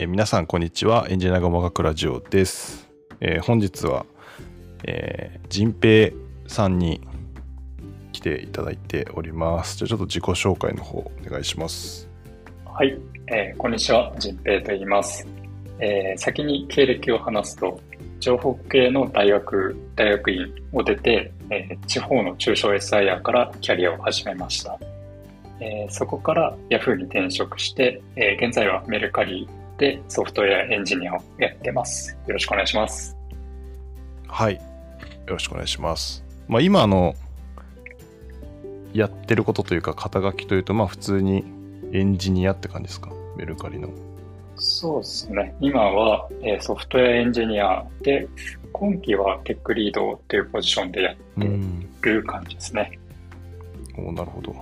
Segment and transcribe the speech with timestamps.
[0.00, 1.08] えー皆さんこんにちは。
[1.10, 2.88] エンジニアがもがくラジオです、
[3.20, 4.06] えー本日は、
[4.84, 6.12] えー、仁平
[6.46, 7.00] さんに
[8.12, 9.76] 来ていただいております。
[9.76, 12.08] じゃあちょっと自己紹介の方お願いします。
[12.64, 12.96] はい、
[13.26, 15.26] えーこんにちは、仁平と言います。
[15.80, 17.80] えー先に経歴を話すと、
[18.20, 24.78] 情報系の大学、大学院を出て、えー地方の中小 SIR からキャリアを始めました。
[25.58, 32.16] えーそこから Yahoo に転職して、えー現在はメルカリでソフトウェアエンジニアをやってます。
[32.26, 33.16] よろしくお願いします。
[34.26, 34.60] はいよ
[35.26, 37.14] ろしくお願いしますまあ今あの
[38.92, 41.44] やってることというか肩書きというとまあ普通に
[41.92, 43.10] エンジニアって感じですか？
[43.36, 43.88] メルカリの
[44.56, 45.54] そうですね。
[45.60, 48.26] 今は、えーソフトウェアエンジニアで、
[48.72, 52.98] 今期はテックリードというポジションでやうんってる感じですね。
[53.96, 54.56] おなるほど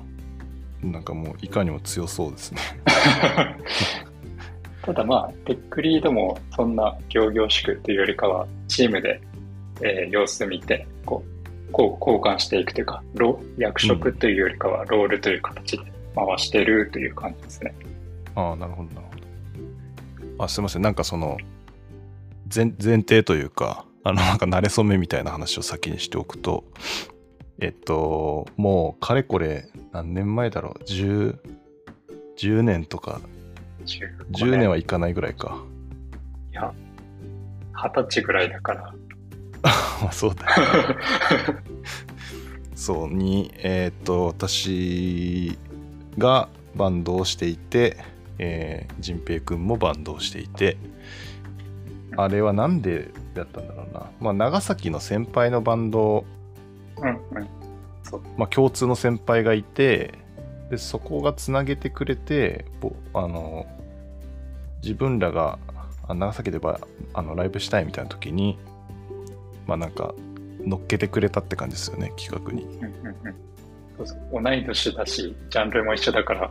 [0.82, 2.60] なんかもういかにも強そうですね
[4.86, 9.20] ただまあ、テックリードもそんな行々しくっていうよりかは、チームで、
[9.82, 11.24] えー様子見て、こ
[11.68, 15.84] う、こう交換していくというか、ロ役職というよりかは、ロールという形で
[16.14, 17.74] 回してるという感じですね。
[18.36, 20.44] ああ、なるほど、なるほど。
[20.44, 20.82] あ、すいません。
[20.82, 21.36] なんかその、
[22.54, 26.62] 前前提というか、あの、なんか慣れ初めみたいな話を先にしておくと、
[27.58, 31.38] えっと、もう、かれこれ、何年前だろう、10、
[32.36, 33.20] 10年とか、
[33.86, 35.62] 10年はいかないぐらいか。
[36.52, 36.72] いや、
[37.74, 38.94] 二十歳ぐらいだから。
[40.02, 40.46] まあ、そうだ。
[42.74, 45.56] そうに、えっと、私
[46.18, 47.96] がバンドをしていて、
[48.38, 50.76] えー、仁平くんもバンドをしていて、
[52.16, 54.10] あれはなんでだったんだろうな。
[54.20, 56.24] まあ、長崎の先輩のバンド、
[56.98, 57.20] うんう。
[58.36, 60.14] まあ、共通の先輩がいて、
[60.70, 63.66] で、そこがつなげてくれて、ぼあの、
[64.82, 65.58] 自分らが
[66.08, 66.80] あ長崎でば
[67.14, 68.58] あのライブしたいみたいな時に、
[69.66, 70.14] まあなんか、
[70.64, 72.64] 乗っけてくれたって感じですよね、企画に。
[72.64, 73.34] うんうんうん
[73.96, 76.50] そうそう同い年だし、ジャンルも一緒だから、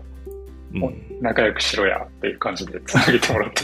[0.81, 3.63] おうん、仲良くしろやっていう感じでつなげてもらって。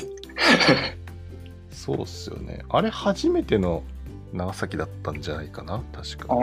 [1.72, 2.64] そうっすよね。
[2.70, 3.82] あれ初めての
[4.34, 6.28] 長崎だったんじゃないかな確か。
[6.30, 6.38] あ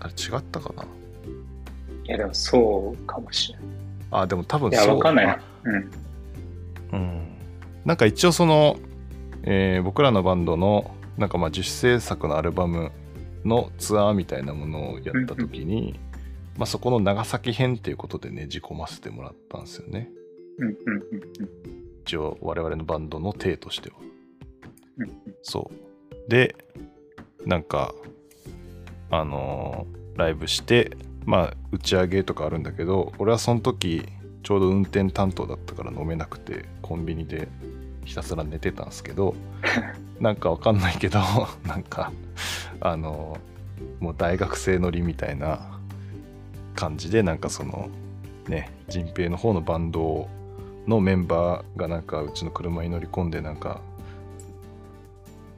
[0.00, 0.84] あ、れ違ったかな？
[2.04, 3.66] いや、でもそうかもしれない。
[4.10, 4.96] あ、でも多分そう。
[4.96, 5.40] わかんないなあ。
[5.64, 5.90] うん。
[6.92, 7.22] うん。
[7.84, 8.76] なんか一応その、
[9.42, 12.92] えー僕らのバンドの、なんかまあ自主制作のアルバム
[13.44, 15.98] のツアーみたいなものをやった時に、
[16.56, 20.10] まあそこの長崎編っていうことでね、じ込ませてもらったんですよね。
[22.04, 23.96] 一応我々のバンドの体としては。
[25.42, 26.30] そう。
[26.30, 26.56] で、
[27.46, 27.94] なんか、
[29.10, 34.02] あのーライブして、まあ、打ち上げとかあるんだけど、俺はその時、
[34.42, 37.48] ちょうど運転担当だったから飲めなくて、コンビニで
[38.04, 39.34] ひたすら寝てたんですけど、
[40.20, 41.20] なんかわかんないけど、
[41.66, 42.12] なんか、
[42.80, 43.58] あのー
[44.00, 45.78] もう大学生乗りみたいな
[46.74, 47.88] 感じで、なんかその、
[48.48, 50.28] ね、仁平の方のバンド
[50.86, 53.80] のメンバーがなんかうちの車に乗り込んでなんか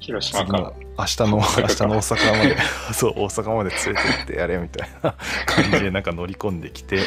[0.00, 0.72] 広島から。
[0.98, 2.56] 明日の 明日の大阪まで
[2.92, 5.14] そう大阪まで連れて行ってやれみたいな
[5.46, 6.98] 感じでなんか乗り込んできて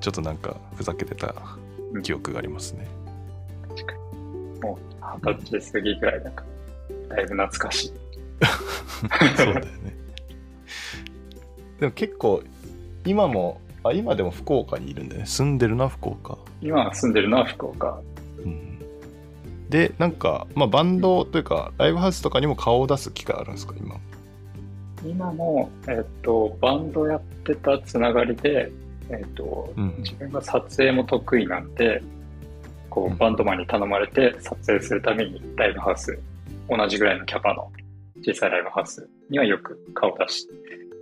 [0.00, 1.34] ちょっとなんかふざけてた
[2.04, 2.86] 記憶がありますね
[4.62, 4.94] もう
[5.24, 6.44] 二十歳過ぎぐらいだか
[7.08, 7.92] ら、だいぶ懐かしい。
[9.36, 9.70] そうだよね。
[11.80, 12.42] でも結構
[13.04, 15.26] 今もあ今でも福岡にいるんだよね。
[15.26, 16.36] 住んでるのは福岡。
[16.60, 18.00] 今住んでるのは福岡。
[18.44, 18.78] うん。
[19.70, 23.96] でなんか、まあ、バンドというかライブハウスとかにも顔を出す機会あるんですか今？
[25.02, 28.70] 今も、えっと、バンドやってたつながりで、
[29.08, 29.94] えっと、うん。
[30.02, 32.02] 自分が撮影も得意なんで、
[32.90, 36.18] こうバンドマンに頼まれて撮影するためにライブハウス、
[36.68, 37.70] 同じぐらいのキャパの
[38.22, 40.52] 小さいライブハウスにはよく顔出して、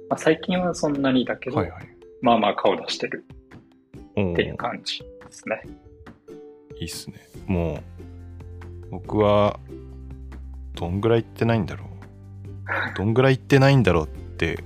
[0.08, 1.88] まあ、最近はそんなにだけど、はいはい
[2.20, 3.24] まあまあ顔出してる
[4.16, 5.62] おっていうー感じですね。
[6.80, 7.16] いいっすね。
[7.46, 9.58] もう、僕は、
[10.74, 11.88] どんぐらい行ってないんだろう。
[12.96, 14.58] どんぐらい行ってないんだろうって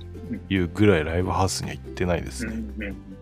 [0.49, 2.53] いうぐらいライブハウスには行ってないですね。
[2.53, 3.12] うんうんうん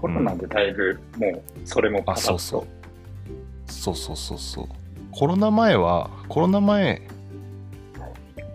[0.00, 2.20] コロナでだいぶもうそれもパッと。
[2.20, 3.72] そうそう。
[3.72, 4.66] そうそうそうそう。
[5.10, 7.02] コロナ前は、コロナ前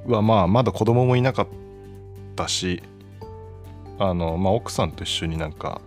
[0.07, 1.47] はまあ、まだ子供もいなかっ
[2.35, 2.81] たし、
[3.99, 5.81] あの、まあ、奥さんと一緒になんか、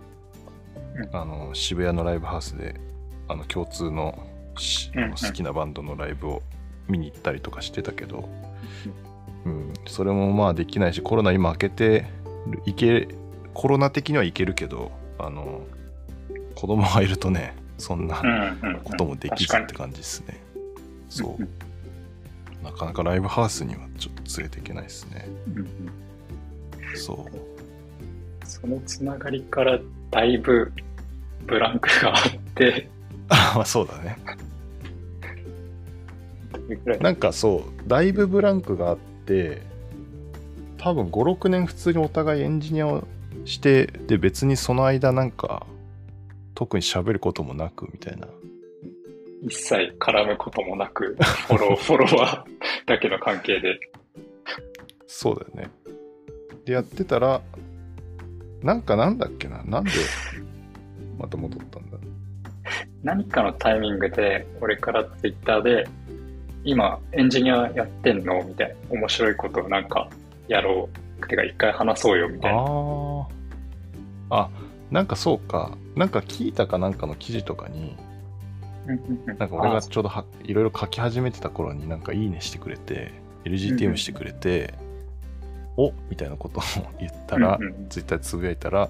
[0.95, 1.15] うん。
[1.15, 2.79] あの、渋谷のライブハウスで、
[3.27, 4.17] あの、共通の
[4.55, 6.41] 好きなバンドのライブを
[6.87, 8.29] 見に行ったりとかしてたけど、
[9.45, 12.05] うん、それもまあできないし、コロナ今明けて
[12.75, 13.07] け、
[13.53, 15.61] コロナ的にはいけるけど、あの、
[16.55, 18.25] 子供がいるとね、そんなう
[18.67, 18.79] んうん。
[18.83, 20.39] こともできずって感じですね。
[21.09, 21.49] そううん。
[22.63, 25.27] なかなかライブハウスにはちょっと連れていけないですね。
[25.47, 25.67] にうんうん
[26.95, 28.47] そう。
[28.47, 29.79] そのつながりから
[30.09, 30.71] だいぶ
[31.45, 32.89] ブランクがあって、
[33.29, 34.17] あ まあそうだね。
[36.99, 39.61] なんかそう、だいぶブランクがあって、
[40.77, 43.07] 多分5、6年普通にお互いエンジニアを
[43.47, 45.65] して、で別にその間なんか、
[46.53, 48.27] 特に喋ることもなくみたいな。
[49.43, 51.15] 一切絡むこともなく、
[51.47, 53.79] フォロー、 フォロワーだけの関係で。
[55.05, 55.71] そうだよね。
[56.65, 57.41] で、やってたら、
[58.61, 59.91] なんかなんだっけな、なんで
[61.17, 61.97] また戻ったんだ
[63.03, 65.87] 何かのタイミングで、俺からツイッターで、
[66.63, 68.43] 今、エンジニアやってんの？
[68.43, 68.75] みたいな。
[68.89, 70.09] 面白いことをなんか
[70.47, 70.89] やろ
[71.21, 71.27] う。
[71.27, 72.61] てか、一回話そうよ、みたいな。
[74.29, 74.49] あ
[74.91, 75.77] なんかそうか。
[75.95, 77.97] なんか聞いたかなんかの記事とかに、
[79.25, 83.11] ななんか俺がちょうどはいろいろ書き始めてた頃になんかいいねしてくれて、
[83.43, 84.73] LGTM してくれて、
[85.75, 86.63] おみたいなことを
[86.99, 87.59] 言ったら、
[87.89, 88.89] ツイッターでつぶやいたら、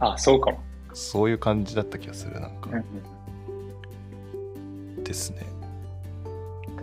[0.00, 0.60] あ、そうかも。
[0.92, 2.70] そういう感じだった気がする、なんか
[5.02, 5.46] ですね。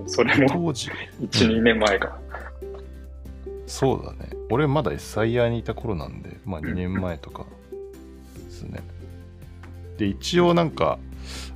[0.07, 0.89] それも当時、
[1.21, 2.19] 1、2年前か。
[3.67, 4.29] そうだね。
[4.49, 7.45] 俺まだ SIR にいた頃なんで、まあ2年前とか
[8.55, 8.83] ですね。
[9.97, 10.99] で、一応なんか、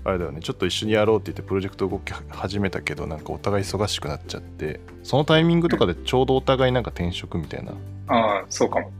[0.04, 7.74] あれだよね、ちょっと一緒にやろうって言ってプロジェクト動き始めたけど、なんかお互い忙しくなっちゃって、そのタイミングとかでちょうどお互いなんか転職みたいな
[8.07, 8.92] ああ、そうかも。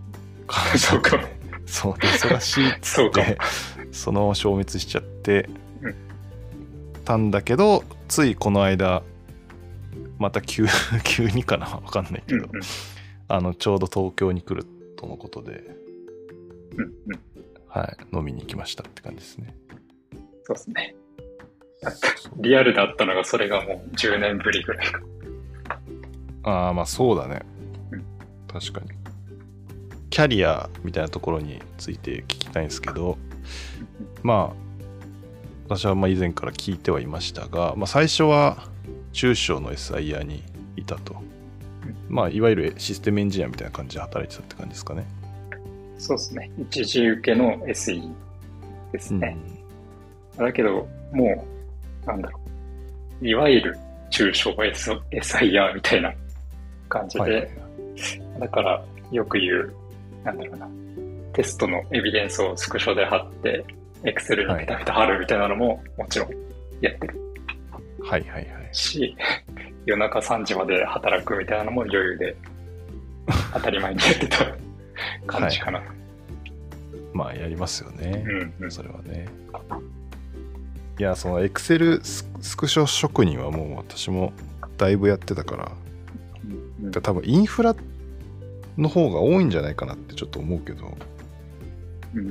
[0.78, 1.24] そうかも。
[1.66, 3.28] そうで、忙しいっつそうかも。
[3.28, 3.38] って、
[3.92, 5.50] そのまま消滅しちゃって
[5.82, 5.96] うん
[7.06, 9.04] たんだけど、ついこの間、
[10.18, 10.66] また急
[11.04, 12.62] 急にかなわかんないけど、うんうん
[13.32, 14.66] あの、ちょうど東京に来る
[14.98, 15.64] とのことで、
[16.76, 17.20] うんうん。
[17.70, 19.56] はい、飲みに行きましたって感じですね。
[20.44, 20.96] そうですね。
[22.38, 25.02] リアルだったのが、それがもう10年ぶりぐらいか。
[26.44, 27.42] ああ、まあそうだね
[27.92, 28.06] うん。
[28.48, 29.00] 確かに。
[30.10, 33.18] キャリアみたいなところについて聞きたいんですけど、
[34.24, 34.70] まあ、
[35.68, 38.58] 私はまあ以前から聞いてはいましたが、まあ、最初は
[39.14, 40.44] 中小の SIR に
[40.76, 41.16] いたと。
[42.08, 45.06] まあ、いわゆるシステムエンジニアみたいな感じで働いてたって感じですかね。
[46.00, 46.50] そうですね。
[46.58, 48.12] 一時受けの SE
[48.92, 49.38] ですね。
[50.38, 51.46] だけど、も
[52.04, 52.40] う、なんだろ
[53.22, 53.28] う。
[53.28, 53.78] いわゆる
[54.10, 56.14] 中小 S SIR みたいな
[56.88, 57.50] 感じで、はいはい
[58.40, 58.82] だから
[59.12, 59.74] よく言う、
[60.24, 60.68] なんだろうな。
[61.34, 63.66] テストのエビデンスをスクショで貼って、
[64.04, 66.30] Excel にペタペタ貼るみたいなのももちろん
[66.80, 67.20] やってる
[68.02, 68.70] はいはいはい。
[68.72, 69.14] し、
[69.86, 72.36] 夜中3時まで働くみたいなのも余裕で
[73.54, 74.46] 当たり前にやってた
[75.28, 75.84] 感じかな。
[77.14, 78.24] まあ、やりますよね。
[78.26, 78.72] うんうん。
[78.72, 79.28] それはね。
[81.00, 84.34] いや、その Excel ススクショ職人はもう私も
[84.78, 85.72] だいぶやってたから、
[86.82, 87.76] うん多分インフラ
[88.78, 90.98] の方が多いんじゃないかなってちょっと思うけど、
[92.16, 92.28] うん。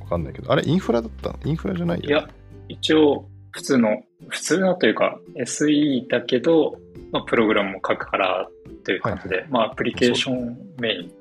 [0.00, 1.38] わかんないけど、あれインフラだったの？
[1.44, 2.28] インフラじゃないよ、いや、
[2.68, 6.78] 一応、普通の、普通のというか、SE だけど、
[7.10, 8.48] まあ、プログラムも書くから
[8.84, 11.12] という感じで、まあ、アプリケーションメイン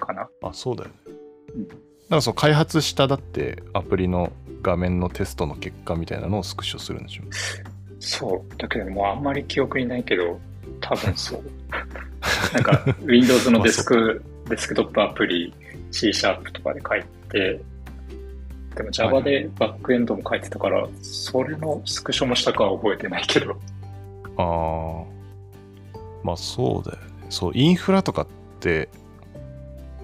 [0.00, 0.28] かな。
[0.42, 0.94] あ、そうだよね。
[1.54, 1.68] うん
[2.10, 7.22] なんかその開発しただってアプリの画面のテストの結果みたいなのをスクショするんでしょ？
[8.00, 8.56] そう。
[8.58, 10.40] だけど、もうあんまり記憶にないけど、
[10.80, 11.42] 多分そう。
[12.52, 15.54] なんか、Windows のデスク、 デスクトップアプリ
[15.92, 17.60] C シャープとかで書いて、
[18.74, 23.52] でも Java でバックエンドも書いてたから、それのスクショもしたかは覚えてないけど。
[24.36, 25.98] ああ。
[26.24, 27.26] まあそうだよね。
[27.28, 28.26] そう、インフラとかっ
[28.58, 28.88] て、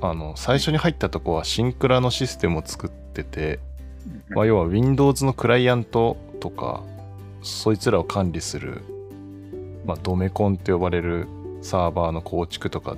[0.01, 3.61] あの、最初に入ったとこはシンクラのシステムを作ってて、
[4.31, 6.83] まあ、要は Windows のクライアントとか、
[7.43, 8.83] そいつらを管理する、
[9.85, 11.27] まあ、ドメコンって呼ばれる
[11.63, 12.97] サーバーの構築とか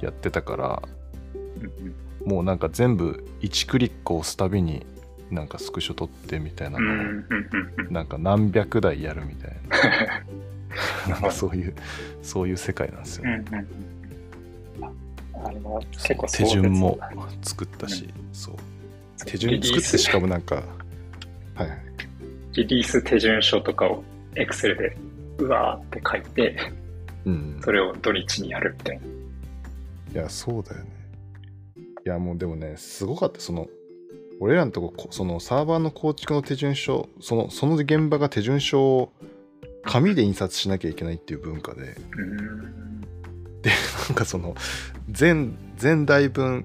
[0.00, 0.82] やってたから、
[1.60, 4.84] うんもうなんか全部1クリック押すたびに
[5.30, 6.92] なんかスクショ取ってみたいなの
[7.88, 10.26] をなんか何百台やるみたいな。
[11.08, 11.74] なんかそういう
[12.22, 13.44] そういう世界なんですよね、
[15.44, 15.50] あ
[15.92, 16.98] 結構手順も
[17.42, 18.54] 作ったし、そう。
[19.18, 20.56] な手順作ってしかもなんか
[21.54, 21.78] はいはい。
[22.54, 24.02] リリース手順書とかを
[24.34, 24.96] Excel で
[25.38, 26.56] うわーって書いて、
[27.24, 27.60] うん。
[27.62, 29.02] それを土日にやるみたいな。
[30.20, 30.90] いやそうだよね。
[32.04, 33.40] いやもうでもねすごかった。
[33.40, 33.68] その
[34.40, 39.12] 俺らのとここそのサーバーの構築の手順書そのその現場が手順書を
[39.84, 41.82] 紙で印刷しなきゃいけないっていう文化で。
[41.82, 42.85] うー
[43.68, 44.08] ん。
[44.08, 44.54] なんかその
[45.10, 46.64] 全全台分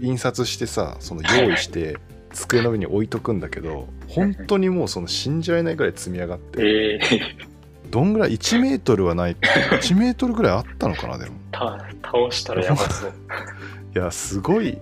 [0.00, 1.98] 印刷してさその用意して
[2.32, 7.52] 机の上に置いとくんだけど本当にもうその信じられないぐらい積み上がってええ
[7.92, 11.32] どんぐらい1メートルはない1メートルぐらいあったのかなでも。
[11.52, 13.12] た倒したらやばそう。
[13.94, 14.78] いやすごい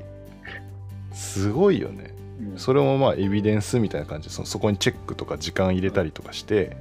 [1.13, 2.15] すごいよね。
[2.53, 2.59] うん。
[2.59, 4.29] それもまあエビデンスみたいな感じ。
[4.29, 6.77] でそのそこにチェックとか時間入れたりとかして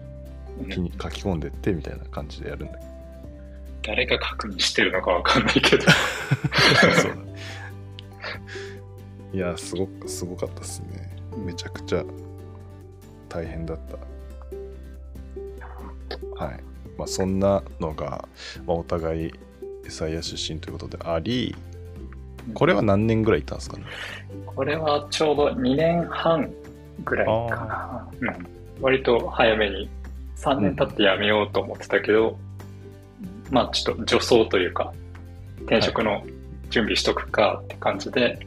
[0.69, 2.88] 気に書き込んでってみたいな感じでやるんだけ
[3.89, 5.83] 誰が確認してるのかわかんないけど。
[5.83, 5.91] ど
[6.93, 7.33] そうだね。
[9.33, 11.17] いやすごくすごかったですね。
[11.35, 12.03] めちゃくちゃ
[13.27, 13.79] 大変だっ
[16.37, 16.45] た。
[16.45, 16.63] はい。
[16.99, 18.27] まあそんなのが、
[18.67, 19.33] まあ、お互い
[19.87, 21.55] エサイア出身ということであり
[22.53, 23.85] これは何年ぐらいいたんですかね？
[24.45, 26.53] これはちょうど2年半
[27.03, 28.07] ぐらいかな。
[28.21, 28.47] うん、
[28.81, 29.89] 割と早めに。
[30.35, 32.39] 3年経ってやめようと思ってたけど、
[33.49, 34.93] まあちょっと助走というか、
[35.61, 36.23] 転職の
[36.69, 38.39] 準備しとくかって感じで、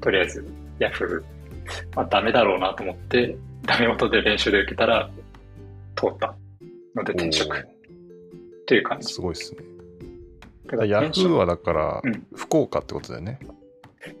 [0.00, 0.46] とりあえず
[0.78, 5.10] ヤフー、まあダメだろうなと思って、ダメ元で練習で受けたら
[5.96, 6.34] 通った
[6.94, 7.56] ので転職。
[7.56, 7.60] っ
[8.66, 9.12] ていう感じ。
[9.12, 9.58] すごいですね。
[10.66, 11.34] だからヤフー転職。
[11.34, 12.26] はだからうん。
[12.34, 13.38] 福岡ってことだよね、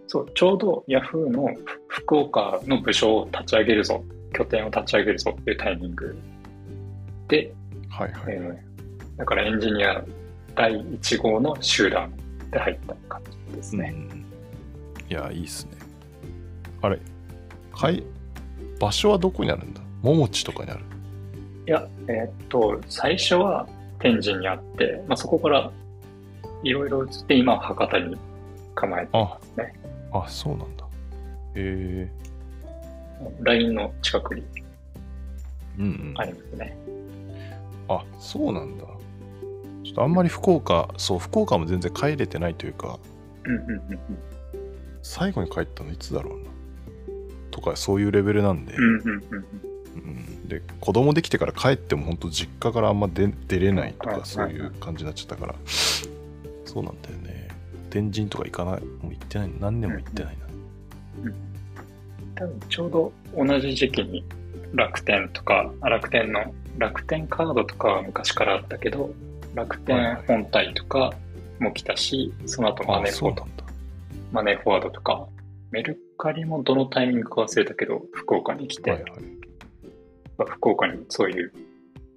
[0.06, 1.48] そう、ちょうどヤフーの
[1.88, 6.16] 福岡の部署を立ち上げるぞ、拠点を立ち上げるぞっていうタイミング
[7.28, 7.52] で、
[7.88, 8.71] はいはい、えー
[9.16, 10.04] だからエンジニア
[10.54, 12.12] 第1号の集団
[12.50, 13.92] で入った感じですね。
[13.94, 14.26] うん。
[15.08, 15.72] いやいいっすね。
[16.80, 16.98] あれ
[17.72, 18.02] かい
[18.80, 19.80] 場所はどこにあるんだ？
[20.02, 20.80] 桃地とかにある？
[21.66, 23.68] いや、えーっと、最初は
[24.00, 25.70] 天神にあって、まあ、そこから
[26.64, 28.16] いろいろ移って今は博多に
[28.74, 29.74] 構えてあますね。
[30.12, 30.84] あそうなんだ。
[31.54, 32.10] へえ
[33.42, 34.42] LINE の近くに
[35.78, 36.14] うんうん。
[36.16, 36.76] ありますね。
[37.88, 38.84] あそうなんだ
[39.84, 42.98] ちょっとあんまり福岡そう福岡も全然帰れてないというか
[43.44, 43.98] うんうんうんうん。
[45.02, 46.50] 最後に帰ったのいつだろうな。
[47.50, 49.44] とかそういうレベルなんで、うんうんうんうん。
[49.94, 50.48] うん。
[50.48, 55.54] で子供できてから帰っても本当実家からあんま出出れないとかそういう感じになっちゃったから。
[56.64, 57.48] そうなんだよね。
[57.90, 58.80] 天神とか行かない。
[58.80, 59.50] もう行ってない。
[59.60, 60.42] 何年も行ってないな。
[62.34, 64.24] 多分ちょうど同じ時期に
[64.72, 69.12] 楽天とか、あ楽天の楽天カードとかは昔からあったけど、
[69.54, 71.12] 楽天本体とか
[71.60, 73.46] も来たし、その後マネーフォ
[74.32, 75.26] マネーフォワードとか、
[75.70, 79.12] メルカリもどのタイミングか忘れたけど、福岡に来て、はいはい。
[80.48, 81.52] 福岡にそういう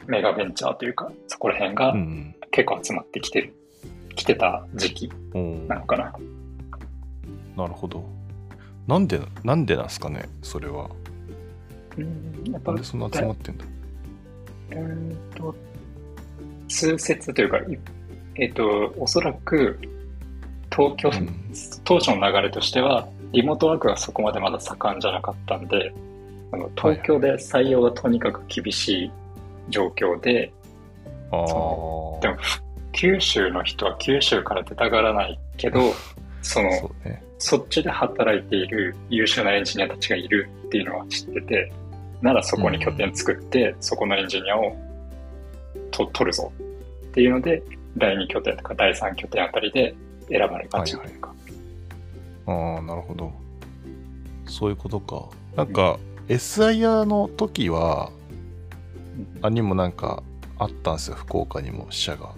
[0.07, 3.53] メガベンチャーというか、そこら辺がうん結構集まってきてる、
[4.15, 5.11] 来てた時期
[5.67, 6.13] なのかな。
[7.57, 8.03] なるほど。
[8.87, 10.89] なんでなんでなんすかねそれは。
[11.97, 13.65] うん、やっぱなんでそんな集まってんだ。
[14.71, 15.55] うーんと、
[16.75, 17.79] 通説というか、い
[18.35, 19.79] えっ、と、おそらく、
[20.69, 21.29] 東京、うん。
[21.85, 25.93] 当初の流れとしては、リモートワークがそこまでまだ盛んじゃなかったんで、
[26.51, 29.11] あの東京で採用がとにかく厳しい
[29.69, 30.51] 状況で、
[31.31, 32.37] ああそでも、
[32.91, 35.79] 九州の人は九州から出たがらないけど、
[36.41, 37.23] その、そうね。
[37.37, 41.71] そっちで働いている優秀なエンジニアたちがいるっていうのは知ってて、
[42.21, 44.75] ならそこに拠点作って、そこのエンジニアを
[45.91, 46.51] と取るぞ
[47.15, 47.63] っていうので、
[47.95, 49.95] 第2拠点とか第3拠点あたりで
[50.27, 51.21] 選ばれがちという。
[51.21, 51.33] か。
[52.45, 53.31] ああなるほど。
[54.45, 55.29] そういうことか。
[55.55, 58.11] なんか SIR の時は
[59.41, 60.23] あにもなんか
[60.59, 62.33] あったんですよ福岡にも支社が。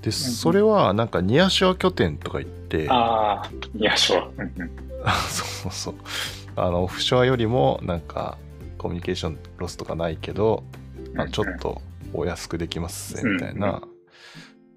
[0.00, 4.32] でそれはなんかニアシュア拠点とか言ってああ、いや、そう。
[4.38, 4.70] うんうん。
[5.28, 5.94] そうそうそう。
[6.56, 8.38] あのオフショアよりもなんか
[8.78, 10.62] コミュニケーションロスとかないけど、
[11.18, 11.82] あのちょっと
[12.14, 13.82] お安くできますねみたいな、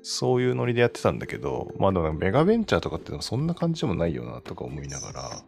[0.02, 5.44] そういうノリでやってたんだけどまあでもメガベンチャーとかってそんな感じでもないよなとか思いながら、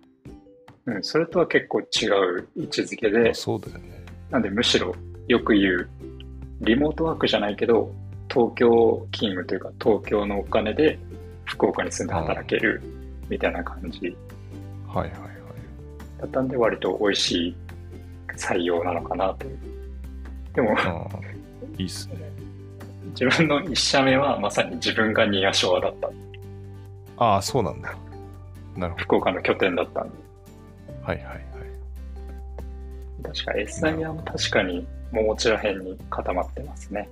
[0.85, 3.29] うん、それとは結構違う位置づけで。
[3.31, 4.05] あ、そうだよね。
[4.29, 4.95] なんでむしろ
[5.27, 5.89] よく言う、
[6.61, 7.93] リモートワークじゃないけど、
[8.31, 10.99] 東京勤務というか、東京のお金で
[11.45, 12.81] 福岡に住んで働ける
[13.29, 14.15] みたいな感じ。
[14.87, 15.29] はいはいはい。
[16.21, 17.55] だったんで、割と美味しい
[18.35, 19.45] 採用なのかなと。
[19.45, 19.59] いう。
[20.53, 20.75] でも、
[21.79, 22.31] いいっすね
[23.19, 26.09] 自分の一社目はまさに自分がニアショアだった。
[27.17, 27.95] ああそうなんだ
[28.77, 30.15] なるほ福岡の拠点だったんで。
[30.87, 31.39] どはいはいはい
[33.23, 37.09] 確か SIR も確かに桃地ら辺に固まってますね。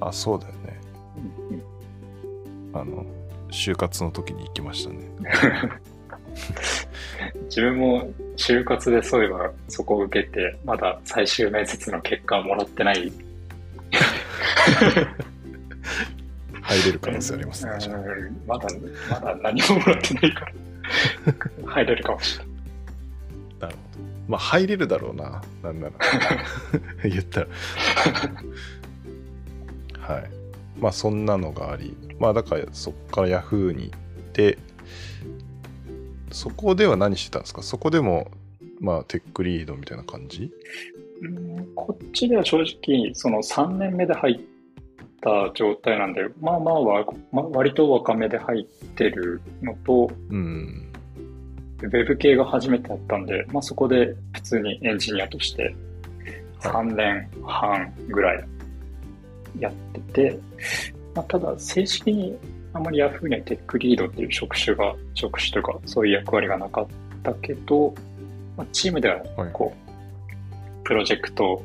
[0.00, 0.80] あそうだよね
[1.50, 3.04] うんうんあの
[3.50, 4.98] 就活の時に行きましたね
[7.44, 13.10] 自分も就活でそういえばそこを受けて、まだ最終面接の結果をもらってない。
[16.62, 17.72] 入れる可能性ありますね
[18.46, 18.66] まだ、
[19.10, 20.52] まだ何ももらってないから、
[21.72, 22.56] 入れるかもしれない。
[24.28, 25.92] まあ入れるだろうななんなら。
[27.08, 27.46] 言ったら。
[30.00, 30.30] はい。
[30.80, 31.96] まあそんなのがあり。
[32.18, 33.98] まあだからそこからヤフーに行っ
[34.32, 34.58] て
[36.32, 37.62] そこでは何してたんですか？
[37.62, 38.28] そこでも
[38.80, 40.52] まあテックリードみたいな感じ？
[41.22, 44.40] うんこっちでは正直、その3年目で入っ
[45.20, 50.92] た状態なんで、まあまあわ、まあ、割と若めで入ってるのと、うん。
[51.82, 55.74] ウェブ系が初めてだったんで、まあそこで普通にエンジニアとして
[56.60, 58.44] 3年半ぐらい
[59.58, 60.38] やってて、
[61.14, 62.36] まあ、ただ正式に
[62.72, 66.86] あまり Yahoo にはテックリードっていう職種が、職種というかそういう役割がなかっ
[67.22, 67.94] たけど、
[68.56, 69.50] まあ、チームでははい。
[69.52, 69.85] こう、
[70.86, 71.62] プロジェクト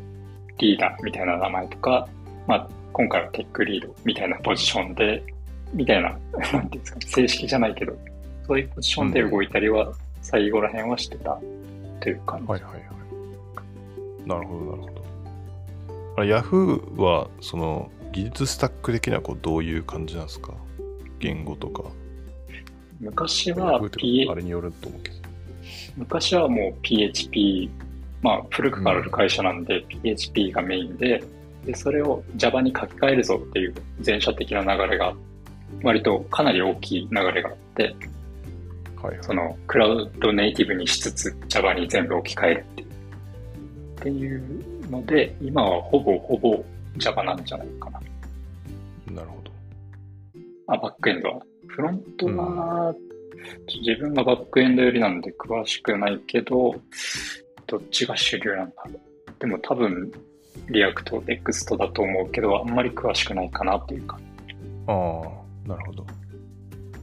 [0.58, 2.08] リーダーみたいな名前とか、
[2.48, 5.24] まあ今回はテックリードみたいなポジションで、
[5.74, 6.18] みたいな、
[6.54, 7.94] なんていうんですか、正式じゃないけど、
[8.48, 11.40] そういうポジションで動いたりは、最後ら辺はしてた
[12.00, 12.52] という感じ。
[12.52, 12.82] はいはいはい。
[14.28, 15.02] なるほどなるほど。
[16.18, 20.54] あれヤフーはその技術スタック的にはこうどういう感じなんですか？
[21.20, 21.84] 言語とか。
[23.00, 25.16] 昔は Yahoo あれによると思うけど。
[25.98, 27.70] 昔はもう PHP、
[28.22, 31.24] まあ古くからある会社なんで、PHP がメインで、
[31.66, 33.74] で、それを Java に書き換えるぞっていう
[34.06, 35.14] 前者的な流れが、
[35.84, 42.92] 割とかなり大きい流れがあって、はいはいそのクラウドネイティブにしつつ Java に全部置き換えるっていう。
[44.02, 46.64] っていうので、今はほぼほぼ
[46.98, 48.00] Java なんじゃないかな。
[49.14, 49.52] なるほど
[50.68, 51.42] あ、バックエンドは。
[51.68, 52.94] フロントは、
[53.68, 56.76] ちょ自分がバックエンド寄りなんで詳しくないけど、
[57.72, 59.00] どっちが主流なんだろう。
[59.40, 60.12] でも多分、
[60.70, 64.20] React、Next だと思うけど、あんまり詳しくないかなっていうか。
[64.88, 66.06] ああなるほど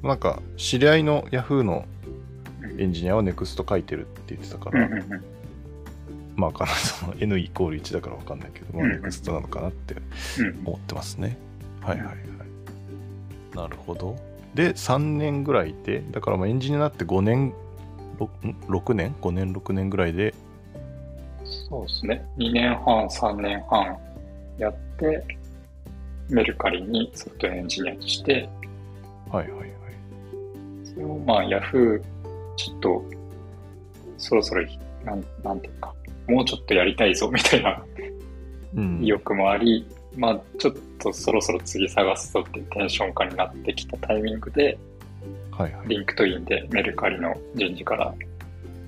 [0.02, 1.86] なんか知り合いのヤフーの
[2.76, 5.24] エンジニアは NEXT 書いてるって言ってたから、うんうんうん
[6.36, 9.96] まあかなその N イコール1だから分かんないけど、まあ、うんうん NEXT なのかなって
[10.38, 11.36] うん思ってますね。
[11.80, 12.16] はいはいはい。
[13.56, 14.16] なるほど。
[14.54, 17.52] で、3年ぐらいで、だからまあエンジニアになって5年、
[18.18, 20.32] 6, 6年 ?5 年、6年ぐらいで、
[21.68, 22.24] そうですね。
[22.36, 23.96] 2年半、3年半
[24.58, 25.24] やって、
[26.28, 28.48] メルカリにソフトエンジニアとして、
[29.30, 29.70] はいはいはい。
[30.84, 33.04] それをまあ、ヤフー、ちょっと、
[34.18, 34.66] そろそろ、
[35.04, 35.94] なん、なんていうか、
[36.28, 37.82] もうちょっとやりたいぞみたいな
[38.74, 39.00] うん。
[39.02, 44.78] 意欲もあり、まあ、ちょっとそろそろ次探すぞっていうテンション感になってきたタイミングで、
[45.50, 45.88] はいはい。
[45.88, 48.14] LinkedIn でメルカリの人事から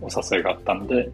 [0.00, 1.10] お誘いがあったんで、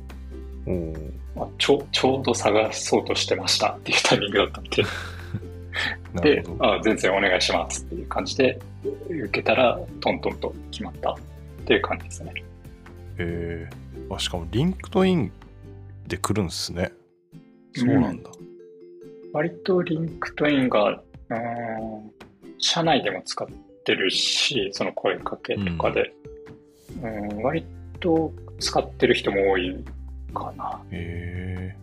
[0.66, 4.82] おーまあ、ちょちょうど探そうとしてましたっていうタイミングだったんで、
[6.42, 6.44] で。
[6.60, 8.58] あ全然お願いしますっていう感じで、
[9.08, 11.16] 受けたらトントンと決まったっ
[11.66, 12.32] ていう感じですね。
[13.18, 15.30] えー、あしかも LinkedIn
[16.06, 16.90] で来るんすね。
[17.74, 18.30] そうなんだ。
[19.32, 22.10] 割と LinkedIn が、うーん、
[22.58, 23.48] 社内でも使っ
[23.84, 26.14] てるし、その声かけとかで、
[27.02, 27.66] うん、割
[28.00, 29.84] と使ってる人も多い
[30.34, 30.80] かな。
[30.90, 31.76] え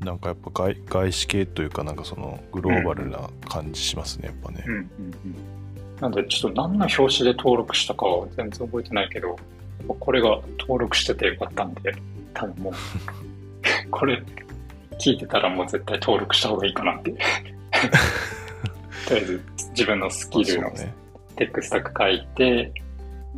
[0.00, 4.74] ー、なんかやっぱ外外資系というか、なんかそのグローバルな感じしますね、やっぱねうん。
[4.74, 4.90] うんうん。
[6.00, 9.36] なんで、ちょっと何の表紙で登録したかは全然覚えてないけど、
[10.00, 11.94] これが登録しててよかったんで、
[12.34, 12.74] 多分もう、
[13.90, 14.22] これ
[14.98, 17.12] 聞いてたらもう絶対登録した方がいいかなって。
[19.08, 20.72] とりあえず自分のスキルの。
[21.36, 22.72] テックスタック書いて、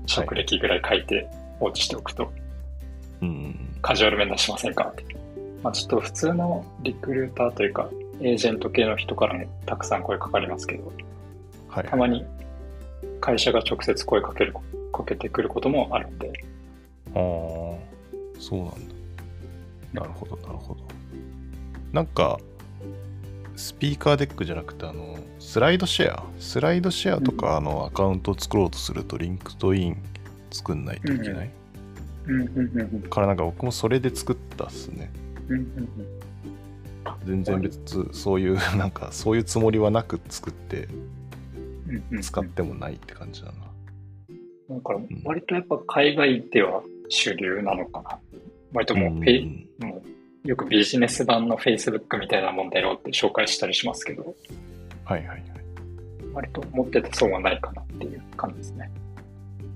[0.07, 2.33] 職歴ぐらい書いて放置しておくと、
[3.21, 3.68] うん。
[3.83, 4.89] カジュアル面談しませんか？
[4.93, 5.05] って。
[5.63, 10.93] まあちょっと普通のリクルーターというか、エージェント系の人からもたくさん声かかりますけど、
[11.69, 11.87] はい。
[11.87, 12.25] たまに
[13.21, 14.55] 会社が直接声かける、
[14.93, 16.33] かけてくることもあるんで、
[17.15, 17.21] ああ、
[18.41, 18.95] そうなんだ。
[19.93, 20.81] なるほど、なるほど。
[21.93, 22.39] なんか、
[23.57, 29.97] Speaker Deck じゃなくて、あの、 SlideShare、SlideShare とか、あの、アカウントを作ろうとすると、 LinkedIn
[30.51, 31.47] 作んないといけない？
[31.47, 31.53] うん
[33.11, 35.11] から、なんか僕もそれで作ったっすね。
[35.49, 36.19] うんうんうん
[37.25, 40.89] 全然別、そういう、 なんか、そういうつもりはなく作って、
[41.89, 43.55] うんうん使ってもないって感じだな。
[44.77, 48.19] だから割とやっぱ海外では主流なのかな。
[48.75, 50.03] 割ともうフェイ、も
[50.45, 54.35] うよくビジネス版の Facebook みたいなもんだよって紹介したりしますけど、
[55.05, 55.43] はいはいはい。
[56.35, 58.91] 割と持ってて損はないかなっていう感じですね。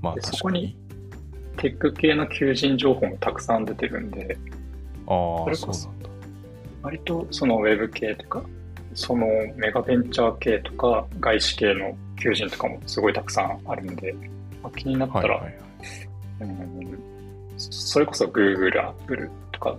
[0.02, 0.76] まあそこに。
[1.56, 4.36] テック系の求人情報もたくさん出てるんで、
[5.06, 6.08] ああ、そうなんだ。
[6.82, 8.42] 割とそのウェブ系とか、
[8.94, 14.14] そのメガベンチャー系とか外資系の求人とかもすごいたくさんあるんで、
[14.62, 15.62] まあ、気になったら、はいはいはい。
[16.40, 17.12] うん
[17.70, 19.76] それこそ Google、Apple とか、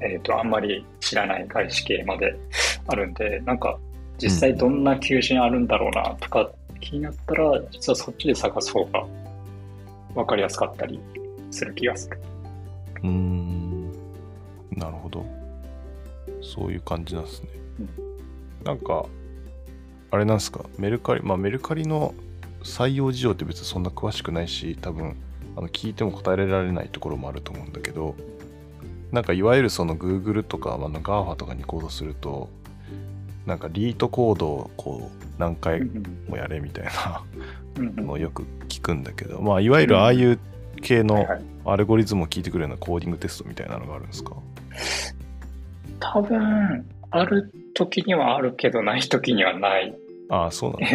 [0.00, 2.36] えっ、ー、と、あんまり知らない外資系まで
[2.86, 3.78] あるんで、なんか、
[4.18, 6.50] 実際どんな求人あるんだろうなとか
[6.80, 9.04] 気になったら、実はそっちで探す方が
[10.14, 11.00] 分かりやすかったり
[11.50, 12.20] する気がする。
[13.02, 13.90] うーん、
[14.76, 15.24] なるほど。
[16.42, 17.48] そういう感じなんですね。
[17.80, 19.06] うん、なんか、
[20.10, 22.14] あれなんですか、メルカリ、まあメルカリの
[22.62, 25.16] 採用事情って別にそんな詳しくないし、多分、
[25.56, 28.14] あの聞いても答えられないところもあると思うんだけど、
[29.12, 32.48] なんかいわゆるその Google とか、あの GAFA とかに行動すると、
[33.46, 35.82] なんかリートコードをこう何回
[36.28, 37.22] もやれみたいな
[38.02, 40.38] のをよく聞くんだけど、まあ、いわゆるああいう
[40.82, 41.26] 系の
[41.64, 44.34] アルゴリズムを聞いてくるようなコーディングテストみたいなのがあるんですか？
[46.00, 49.94] 多分、ある時にはあるけど、ない時にはない。
[50.28, 50.86] ああ、そうなんだ。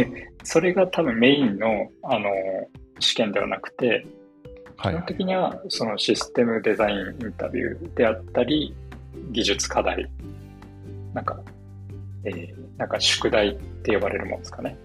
[0.44, 2.30] それが多分メインの、あの、
[3.00, 4.06] 試験ではなくて、
[4.82, 8.76] 基本的にはそのシステムデザインインタビューであったり、
[9.32, 10.10] 技術課題、
[11.14, 11.40] なんか、
[12.24, 14.78] えー、なんか宿題って呼ばれるもんですかね。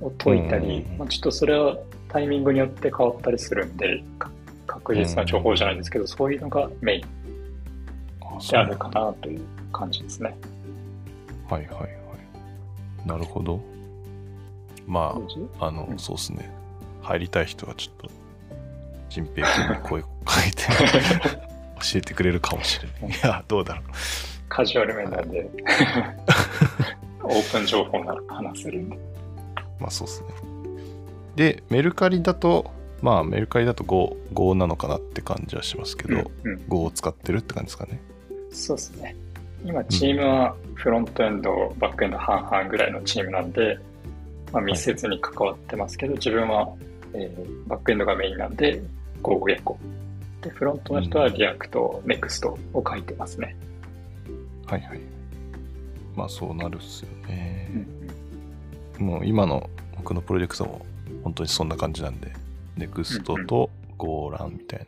[0.00, 1.76] を解いたり、まあ、ちょっとそれは
[2.08, 4.02] タイミングによって変わったりするんで、
[4.66, 7.02] 確実な情報じゃないんですけど、そういうのがメイン
[8.50, 9.40] であるかなという
[9.72, 10.36] 感じですね。
[11.48, 11.86] はいはいは
[13.04, 13.08] い。
[13.08, 13.60] なるほど。
[14.86, 15.18] ま
[15.60, 16.50] あ、あの、うん、そうですね。
[17.02, 18.10] 入りたい人はちょっと、
[19.08, 20.62] 仁平君に声をかけて
[21.80, 23.18] 教えてくれるかもしれない。
[23.18, 23.84] いや、どうだろう。
[24.48, 25.48] カジュアル面なんで、
[27.22, 28.98] オープン情報なら話せるんで。
[29.78, 30.28] まあそうですね。
[31.36, 32.70] で、メルカリだと、
[33.02, 38.00] まあメルカリだと Go, Go なのかなって感じはしますけど、うんうん、Go を使ってるって感じですかね。
[38.50, 39.14] そうですね。
[39.64, 43.78] 今、チームはフロントエンド、バックエンド半々ぐらいのチームなんで、
[44.52, 46.68] まあ、密接に関わってますけど、はい、自分は、
[47.12, 48.80] えー、バックエンドがメインなんで、
[49.22, 49.76] Go や Go。
[50.42, 53.56] で、フロントの人は React、Next を書いてますね。
[54.68, 55.00] はいはい。
[56.14, 57.70] まあそうなるっすよね。
[58.98, 60.84] うん、もう今の僕のプロジェクトも
[61.22, 62.32] 本当にそんな感じなんで、
[62.76, 64.86] NEXT と GoLAN みたい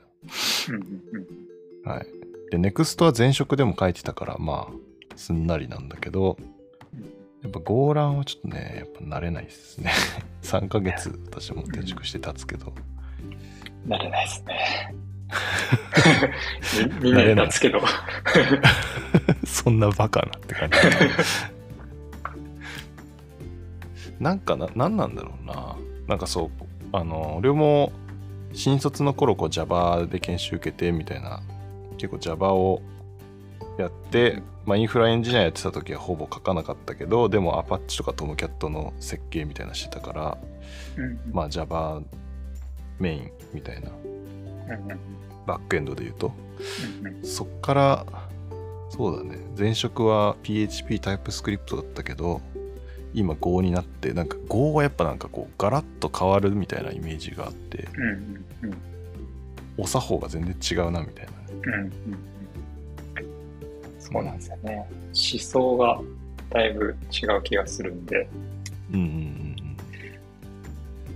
[1.84, 1.92] な。
[1.92, 2.06] はい。
[2.50, 6.36] で、NEXT は前職でも書いてたから、まあ、すんなりなんだけど、
[7.42, 9.92] やっぱ GoLAN はちょっとね、やっぱ慣れないですね。
[10.42, 12.72] 3ヶ月私も転職して経つけど。
[13.86, 14.94] 慣れないですね。
[17.00, 17.80] みんなで立つけど。
[19.46, 20.76] そんなバカなって感じ。
[24.20, 25.76] なんかな、なんなんだろうな。
[26.06, 26.50] なんかそう、
[26.92, 27.92] あの、俺も
[28.52, 31.42] 新卒の頃こう Java で研修受けてみたいな、
[31.96, 32.82] 結構 Java を
[33.78, 40.38] やって、まあ、インフラエンジニアやってた時はほぼ書かなかったけど、でも Apache とか Tomcat の設計みたいなしてたから、
[40.96, 42.02] うん、まあ Java
[42.98, 43.90] メインみたいな。
[45.46, 46.32] バックエンドで言うと、
[47.22, 48.06] そっから
[48.90, 49.38] そうだね。
[49.58, 52.40] 前職は PHP タイプスクリプトだったけど
[53.14, 57.88] 今 Go になってなんか Go はやっぱなんかこうガラッと変わるみたいなイメージがあって、
[59.76, 61.32] お作法が全然違うなみたいな、
[63.98, 64.86] そうなんですよね。
[65.12, 66.00] 思想が
[66.50, 68.28] だいぶ違う気がするんで。
[68.92, 69.40] うんうんうん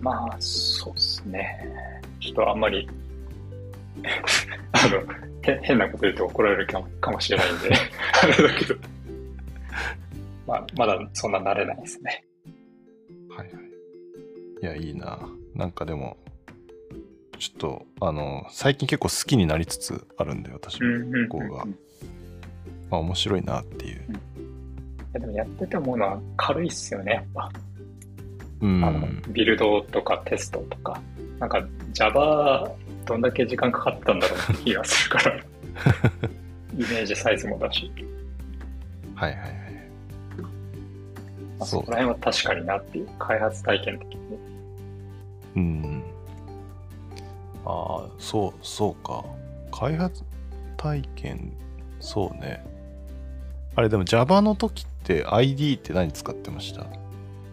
[0.00, 2.02] まあそうですね。
[2.20, 2.86] ちょっとあんまり
[4.72, 6.66] あの、変なこと言うと怒られる
[7.00, 7.70] かもしれないんで
[8.22, 8.76] あれだけど
[10.46, 12.24] まあ、まだそんな慣れないですね。
[13.30, 13.64] はいはい。
[14.62, 15.18] いや、いいな。
[15.54, 16.16] なんかでも、
[17.38, 21.64] ちょっと、あの、最近結構好きになりつつあるんで、私も、こうが。
[22.90, 24.04] まあ、面白いなっていう。
[25.14, 27.50] うん、でもやってて思うのは軽いっすよね、やっぱ。
[28.60, 31.00] うん、あのビルドとかテストとか。
[31.38, 32.70] なんか Java
[33.04, 35.36] どんだけ時間かかったんだろうって気がするから
[36.74, 37.90] イメージサイズもだし。
[39.14, 39.50] はいはいはい。
[41.58, 44.38] まあ、そこら辺は確かになっていう、開発体験的に。
[45.56, 46.02] うん。
[47.64, 49.24] ああ、そう、そうか。
[49.70, 50.22] 開発
[50.76, 51.52] 体験、
[52.00, 52.64] そうね。
[53.76, 56.86] あれ、でも Java の時って ID って何使ってました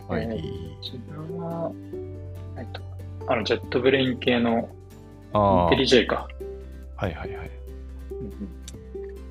[0.09, 1.71] ?ID、えー、自分は、
[2.57, 2.81] えっと、
[3.27, 4.69] あの、ジェットブレイン系の
[5.33, 6.27] インテリジェイか。
[6.97, 7.51] はいはいはい。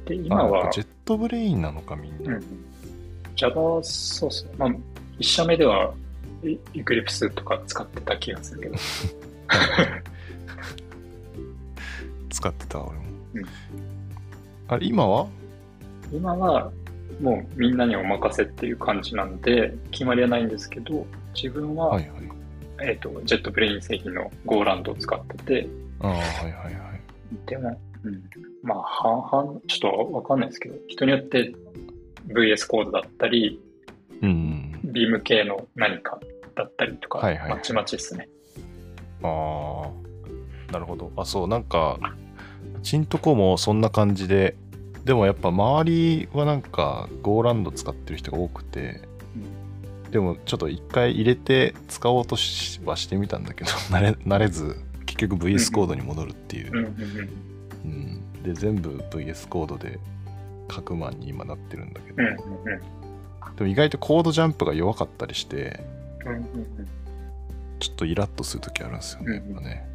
[0.07, 0.71] で、今は。
[0.73, 2.35] JetBrain なのか、みんな。
[2.35, 2.43] うん、
[3.37, 4.53] Java、そうっすね。
[4.59, 4.75] まあ、
[5.19, 5.93] 一社目では、
[6.43, 8.77] Eclipse とか使ってた気がするけど。
[12.31, 13.05] 使ってた、俺も。
[13.35, 13.45] うん、
[14.69, 15.29] あれ、今は？
[16.13, 16.73] 今は、
[17.21, 22.11] もうみんなにお任せっていう感じなんで、決まりはないんですけど、自分は、はいはい、
[22.83, 25.69] えっ、ー、と、 JetBrain 製品の GoLand を使ってて、
[26.01, 27.47] ああ、はいはいはい。
[27.47, 28.23] でも、うん。
[28.63, 31.53] まあ、半々、ちょっとわかんないですけど、人によって
[32.29, 33.61] VS コードだったり、
[34.23, 34.81] うん。
[34.85, 36.19] ビーム系の何か
[36.55, 38.29] だったりとか、はいはいはいまちまちですね。
[39.23, 39.89] あ
[40.69, 41.13] あ、なるほど。
[41.17, 41.99] あ、そう、なんか、
[42.83, 44.57] チンとこもそんな感じで、
[45.05, 49.01] でもやっぱ周りはなんか、ゴーランド使ってる人が多くて、
[50.11, 54.90] でもちょっと一回入れて使おうとしはしてみたんだけど、 慣れ慣れず、結
[55.29, 56.95] 局 VS コードに戻るっていう。
[57.85, 59.99] うんで、全部 VS コードで、
[60.69, 62.17] 各マンに今なってるんだけど。
[63.57, 65.81] でも意外とコードジャンプが弱かったりして、
[67.79, 69.89] ちょっとイラッとするときあるんですよね、やっうんぱね。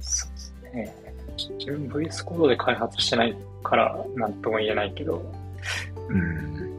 [0.00, 0.94] そうですね。
[1.58, 5.22] 自分 VS コードで開発してないから何とも言えないけど、
[6.08, 6.74] うん。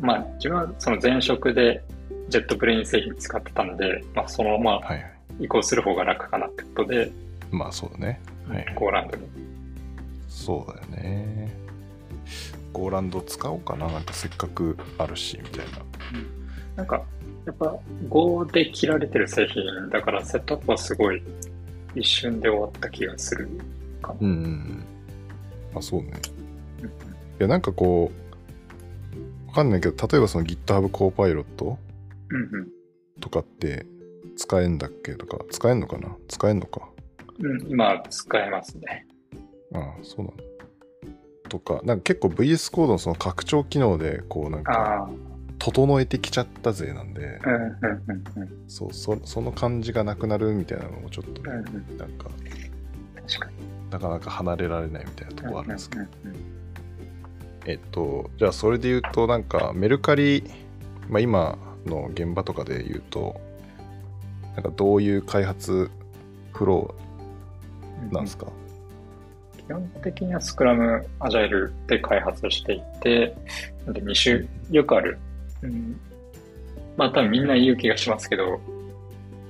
[0.00, 1.82] まあ自分はその前職で
[2.28, 5.17] JetBrain 製品使ってたので、まあそのままはいはい。
[5.40, 7.12] 移行する方が楽かなってことで、
[7.50, 8.20] まあそうだね。
[8.48, 8.74] はいはい。
[8.74, 9.24] GoLand に。
[10.28, 11.52] そうだよね。
[12.72, 13.86] GoLand 使おうかな。
[13.88, 15.78] なんかせっかくあるし、みたいな。
[16.76, 17.02] なんか、
[17.46, 17.76] やっぱ
[18.08, 21.22] Go で切られてる製品だからセットアップはすごい
[21.94, 23.48] 一瞬で終わった気がする
[24.02, 24.16] かな。
[24.20, 24.84] うんうんうん。
[25.74, 26.12] あ、そうね。
[26.82, 28.10] うんいや、なんかこ
[29.46, 31.78] う、わかんないけど、例えばその GitHub コーパイロット
[32.30, 32.68] うんうん
[33.20, 33.86] とかって
[34.38, 36.16] 使えんだっけとか、使えんのかな？
[36.28, 36.88] 使えんのか。
[37.40, 39.06] うん、今使えますね。
[39.74, 40.42] ああ、そうなんだ。
[41.48, 45.10] とか、なんか結構 VS コードのその拡張機能で、こうなんか、
[45.58, 47.40] 整えてきちゃったぜなんで、
[48.68, 51.56] そうそ、その感じがなくなるみたいなのもちょっとね、うん
[51.90, 51.96] うん。
[51.98, 52.30] なんか、
[53.26, 53.90] 確かに。
[53.90, 56.04] なかなか離れられないみたいなとこあるんですけど。
[57.66, 60.44] えっと、じゃあそれで言うと、なんかメルカリ、
[61.08, 63.40] まあ、今の現場とかで言うと、
[64.58, 65.88] なんかどういう開発
[66.52, 68.46] フローなんですか、
[69.56, 73.36] 基本的にはスクラム、アジャイルで開発していて、
[73.86, 75.16] なんで2種、よくある。
[75.62, 76.00] うん、
[76.96, 78.60] まあ多分みんな言う気がしますけど、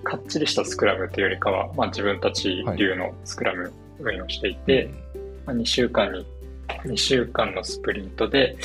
[0.05, 4.90] かっちりしたスクラムというよりかは、まあ自分たち流のスクラム運用していて、
[5.47, 6.27] まあ、2週間に、
[6.85, 8.59] 2週間のスプリントで、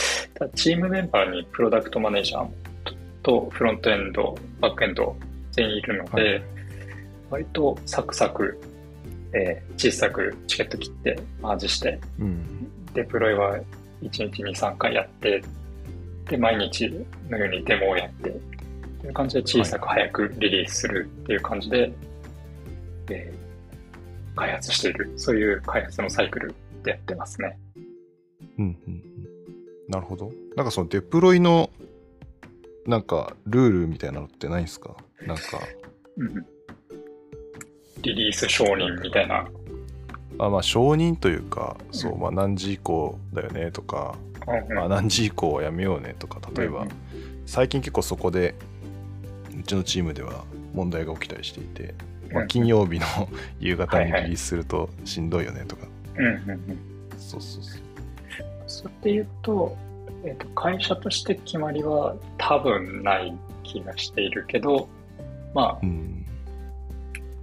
[0.56, 2.48] チームメンバーにプロダクトマネージャー
[3.22, 5.16] とフロントエンド、バックエンド
[5.54, 6.44] 全員いるので、はい
[7.30, 8.60] 割とサクサク、
[9.34, 12.70] えー小さくチケット切って、マージして、うん。
[12.94, 13.58] デプロイは
[14.04, 15.42] 1日2、3回やって、
[16.30, 16.88] で、毎日
[17.30, 18.30] のようにデモをやって、
[19.02, 21.92] という感じで小さく早くリリースするっていう感じで、
[23.10, 23.44] えー
[24.36, 27.58] 開発している、そういう開発のサイクルでやってますね。
[28.58, 29.04] うんうんうん。
[29.90, 30.32] なるほど。
[30.56, 31.70] なんかそのデプロイの、
[32.88, 34.98] なんかルールみたいなのってないんですか？
[35.28, 35.44] なんか、
[36.18, 36.46] うん
[38.02, 39.48] リリース承認みたいな。
[40.38, 46.90] あまあ承認というか、そうう、んまあ何時以降だよねとか、うんまあ何時以降はやめようねとか、例えば、うん
[47.46, 48.56] 最近結構そこで
[49.58, 51.94] うちのチームでは問題が起きたりしていて、
[52.32, 52.48] まあ、うん。
[52.48, 53.06] 金曜日の
[53.60, 56.60] 夕方にリリースするとしんどいよねとか、うんうんうん。
[57.18, 57.82] そうそうそう。
[58.68, 59.78] それで言うと、
[60.24, 64.88] えっと会社として決まりは多分ない気がしているけど、
[65.54, 66.26] まあ、うん。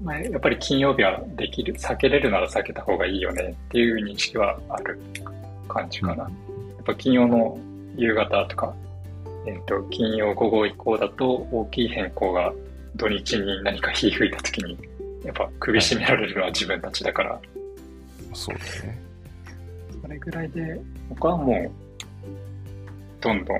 [0.03, 4.99] まあ、やっぱり金曜日はできる、避けれるなら避けた方がいいよねっていう認識はある
[5.68, 6.25] 感じかな。
[6.25, 6.31] やっ
[6.85, 7.59] ぱ金曜の
[7.96, 8.75] 夕方とか、
[9.46, 12.53] えっ、と、金曜午後以降だと大きい変更が
[12.96, 14.79] 土日に何か火吹いた時に、
[15.25, 17.40] やっぱ首絞められるのは自分たちだから、
[18.33, 19.03] そうだよね。
[20.03, 21.70] それぐらいで、僕はもう、
[23.20, 23.59] どんどん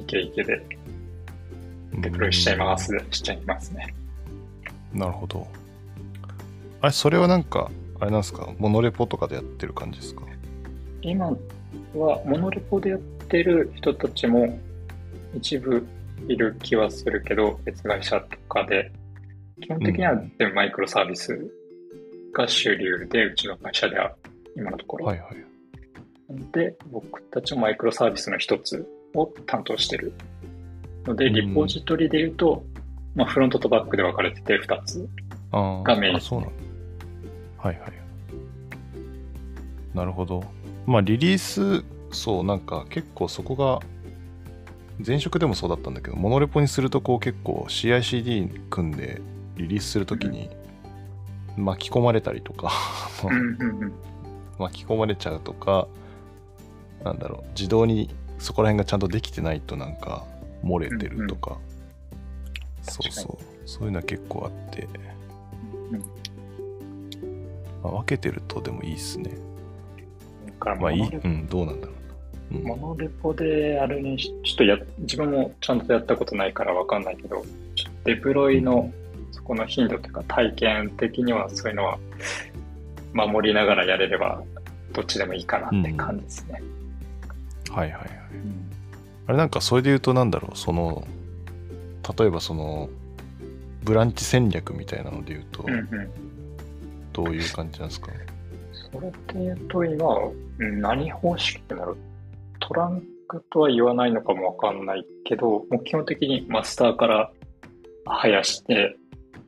[0.00, 0.60] イケイケで
[1.92, 3.94] デプロイしちゃいます、しちゃいますね。
[4.92, 5.46] うんなるほど。
[6.80, 7.70] あれそれはなんか
[8.00, 8.50] あれなんですか？
[8.58, 10.22] モノレポとかでやってる感じですか？
[11.02, 11.26] 今
[11.94, 14.58] はモノレポでやってる人たちも
[15.34, 15.86] 一部
[16.28, 18.90] いる気はするけど、別会社とかで、
[19.60, 20.32] 基本的にはうん。
[20.38, 21.38] 全部マイクロサービス
[22.32, 24.14] が主流で、うちの会社では
[24.56, 25.06] 今のところ。
[25.06, 25.36] はいはい。
[26.52, 30.14] で、僕たちもマイクロサービスの一つを担当してる
[31.06, 31.34] ので、うん。
[31.34, 32.64] リポジトリで言うと、
[33.14, 35.08] まあ、フロントとバックで分かれてて2つ。
[35.52, 36.48] がメインあそうなん。
[36.48, 36.54] だ
[37.58, 37.92] はいはい。
[39.94, 40.44] なるほど。
[40.86, 43.80] まあリリースそうなんか結構そこが
[45.04, 49.20] 前職でもそうだったんだけどモノレポにするとこう結構 CICD 組んで
[49.56, 50.48] リリースするときに
[51.56, 52.70] 巻き込まれたりとか。
[54.58, 55.86] 巻き込まれちゃうとか
[57.04, 60.24] なんだろう自動にそこら辺がちゃんとできてないとなんか
[60.66, 61.58] 漏れてるとか、
[62.82, 63.68] そうそう。
[63.68, 64.88] そういうのは結構あって。
[65.92, 66.00] うん。
[67.82, 69.30] ままあ分けてるとでもいいっすね。
[70.80, 71.92] まあいい、うん、どうなんだろ
[72.52, 72.62] うん。
[72.62, 77.44] モノレポであれにし、ちょっとや、自分もちゃんとやったことないからわかんないけど、
[78.04, 78.92] デプロイの
[79.32, 81.98] そこの頻度というか体験的にはそういうのは
[83.12, 84.42] 守りながらやれれば
[84.92, 86.62] どっちでもいいかなって感じですね。
[87.70, 88.10] はいはいはい。
[89.26, 91.06] あれなんかそれで言うとなんだろう、その、
[92.18, 92.88] 例えばその、
[93.82, 95.88] ブランチ戦略みたいなので言うとう、んうん。
[97.12, 98.12] どういう感じなんですか、
[98.92, 100.06] それで言うと今、
[100.58, 101.96] うん何方式ってなる？
[102.60, 107.30] トランクとは言わないのかもわかんないけど、もう基本的にマスターから
[108.04, 108.96] 生やして、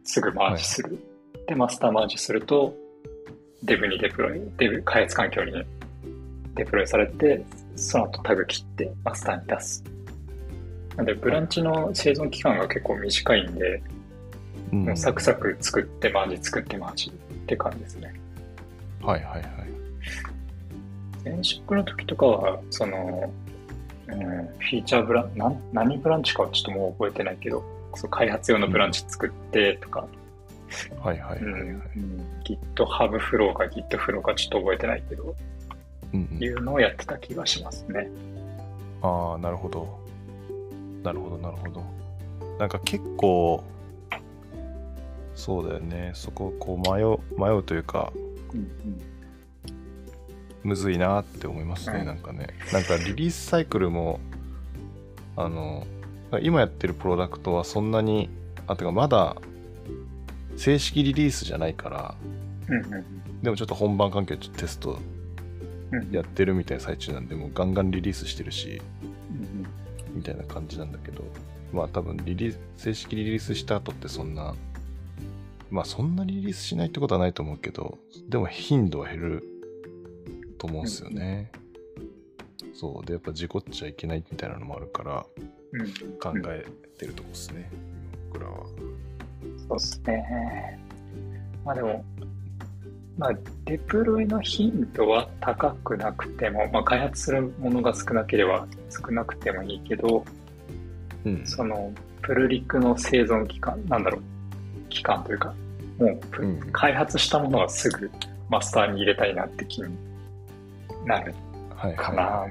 [0.04, 0.98] すぐマージする。
[1.46, 2.74] で、マスターマージすると、
[3.62, 5.52] デブにデプロイ、デブ開発環境に
[6.54, 7.44] デプロイされて、
[7.78, 9.84] その後タグ切ってマスターに出す。
[10.96, 13.82] なんで、ブランチの生存期間が結構短いんで、
[14.72, 17.12] うん、もうサクサク作ってマージ作ってマージっ
[17.46, 18.12] て感じですね。
[19.00, 19.44] はいはいはい。
[21.24, 23.32] 前職の時とかは、その、
[24.08, 27.62] うん、フィーチャーブラン、なん何ブランチかはちょっともう覚えてないけど、
[27.94, 30.06] そう開発用のブランチ作ってとか、
[31.00, 31.70] はいはいうんはいはい。
[31.70, 35.34] うん GitHub フローか Git フローかちょっと覚えてないけど、
[36.12, 38.08] いうのをやってた気がしますね。
[39.02, 39.98] ああ、なるほど。
[41.02, 41.84] なるほど、なるほど。
[42.58, 43.62] なんか結構、
[45.34, 46.12] そうだよね。
[46.14, 48.12] そこ、こう迷う、迷うというか、
[48.52, 48.68] うん
[50.64, 52.48] むずいなって思いますね、うんなんかね。
[52.72, 54.18] なんかリリースサイクルも、
[55.36, 55.86] あの、
[56.42, 58.28] 今やってるプロダクトはそんなに、
[58.66, 59.36] あ、てかまだ
[60.56, 62.14] 正式リリースじゃないから、
[62.68, 63.04] うんうん
[63.42, 65.17] でもちょっと本番環境でちょっとテストうんうん
[66.10, 69.66] やってるみたいな最中なんで、もうガンガンリリースしてるし、うん
[70.14, 71.22] みたいな感じなんだけど、
[71.72, 74.54] まあ多分リリース、正式リリースした後ってそんな、
[75.70, 77.98] まあそんなリリースしないってことはないと思うけど、
[78.28, 79.44] でも頻度は減る
[80.58, 81.52] と思うんですよね。
[82.74, 83.06] そう。
[83.06, 85.26] で、やっぱ事故っちゃいけないみたいなのもあるから、
[86.20, 86.66] 考え
[86.98, 87.70] てるとこですね、
[88.32, 88.66] 僕らは。
[89.68, 90.80] そうですね。
[91.64, 92.04] まあでも、
[93.18, 93.30] まあ、
[93.64, 100.24] デプロイの頻度は高くなくても、まあ、開発するものが少なければ少なくてもいいけど、
[101.24, 101.44] うん。
[101.44, 104.22] そのプルリクの生存期間、なんだろう、
[104.88, 105.52] 期間というか、
[105.98, 108.10] もうプ、うん開発したものはすぐ
[108.48, 109.88] マスターに入れたいなって気に
[111.04, 111.34] なる。
[111.74, 112.48] はいかなは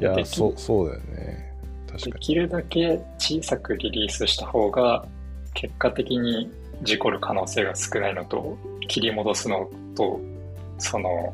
[0.00, 1.52] いや、でそう、そうだよね。
[1.86, 2.12] 確かに。
[2.12, 5.04] できるだけ小さくリリースした方が、
[5.52, 6.50] 結果的に
[6.82, 8.56] 事故る可能性が少ないのと、
[8.90, 10.20] 切り戻すのと、
[10.78, 11.32] その、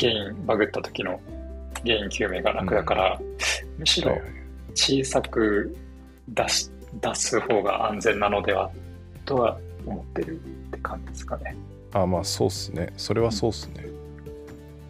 [0.00, 1.20] 原因、バグった時の
[1.84, 3.20] 原因究明が楽だから、
[3.78, 4.16] むしろ
[4.74, 5.76] 小さく
[6.28, 6.70] 出し、
[7.02, 8.70] 出す方が安全なのでは、
[9.26, 10.38] とは思ってるっ
[10.70, 11.54] て感じですかね。
[11.92, 12.94] あ、まあそうっすね。
[12.96, 13.84] それはそうっすね。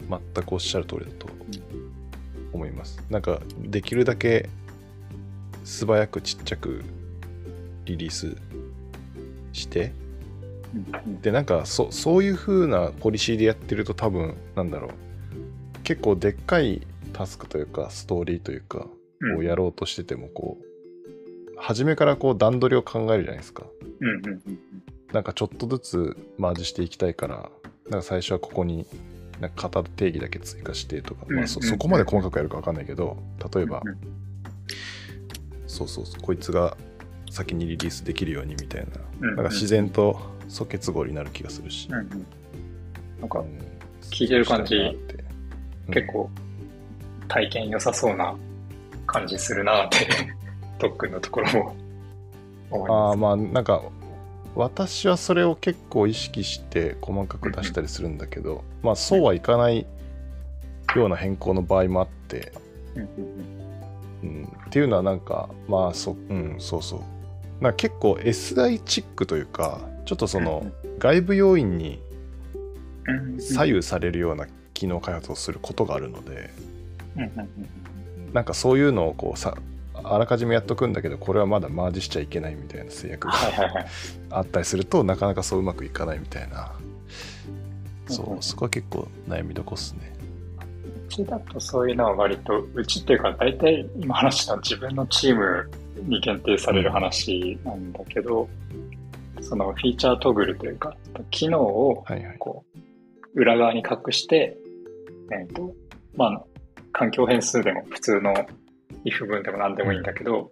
[0.09, 1.27] 全くおっしゃる通りだと
[2.53, 3.03] 思います。
[3.11, 4.49] なんか、できるだけ
[5.65, 6.85] 素早くちっちゃく
[7.85, 8.37] リリース
[9.53, 10.04] して、うん
[11.23, 14.91] で、なんかそ、そういう風なポリシーでやってると多分、なんだろう、
[15.83, 18.87] 結構でっかいタスクというか、ストーリーというか、
[19.21, 19.37] うん。
[19.39, 20.65] をやろうとしてても、こう、
[21.57, 23.65] 初めからこう段取りを考えるじゃないですか。
[24.01, 24.59] うんうんうん
[25.13, 27.49] なんかちょっとずつマージしていきたいから、
[27.89, 28.85] なんか最初はここに
[29.41, 31.71] なんか型定義だけ追加してとか、まあ、そうんうん。
[31.71, 33.17] そこまで細かくやるか分かんないけど、
[33.55, 33.97] 例えば、うん
[35.69, 36.77] そうそうそう、こいつが
[37.31, 38.87] 先にリリースできるようにみたいな、
[39.21, 39.37] うんうん。
[39.37, 41.89] なんか自然と素結合になる気がするし。
[41.91, 42.27] うんうん。
[43.21, 43.59] なんかうん。
[44.11, 46.31] 聞いてる感じそうん結構
[47.29, 48.35] 体験良さそうな
[49.07, 50.07] 感じするなって、
[50.79, 51.77] 特訓のところも
[52.71, 53.19] 思いああます。
[53.19, 53.83] まあなんか
[54.55, 59.87] 私はそれを結構意識して細かく出したりするんだけど、まあそうはいかない
[60.95, 62.53] ような変更の場合もあって、
[64.23, 67.01] うん、っていうのはなんかまあそ,、うん、そうそう。
[67.63, 70.67] なんか結構 SI チックというかちょっとその
[70.99, 72.01] 外部要因に
[73.07, 73.17] うん。
[73.17, 76.51] うんうん左右されるような機能開発をすることがあるので
[77.17, 77.23] うん。
[77.23, 77.31] うん。
[77.39, 77.43] う
[78.31, 78.33] ん。
[78.33, 79.57] なんかそういうのをこうさ
[79.95, 83.35] あらかじめやっとくんだけどこれはまだマージしちゃいけないみたいな制約が。
[84.31, 86.73] あったりするとなかなかそううまくいかないみたいな。
[88.09, 88.33] そうん。
[88.33, 88.39] うん。
[88.39, 90.13] うそこは結構悩みどこっすね。
[91.07, 95.71] うちだとそういうのは割と、うちっていうか大体今話した自分のチーム
[96.03, 98.49] に限定される話なんだけど、
[99.45, 100.97] そのフィーチャートグルというか、
[101.31, 102.05] 機能を
[102.39, 102.65] こ
[103.35, 104.57] う、裏側に隠して、
[105.31, 105.73] えっ、と、
[106.17, 106.45] まあ、
[106.93, 108.33] 環境変数でも普通の
[109.05, 110.51] if 文でも何でもいいんだけど、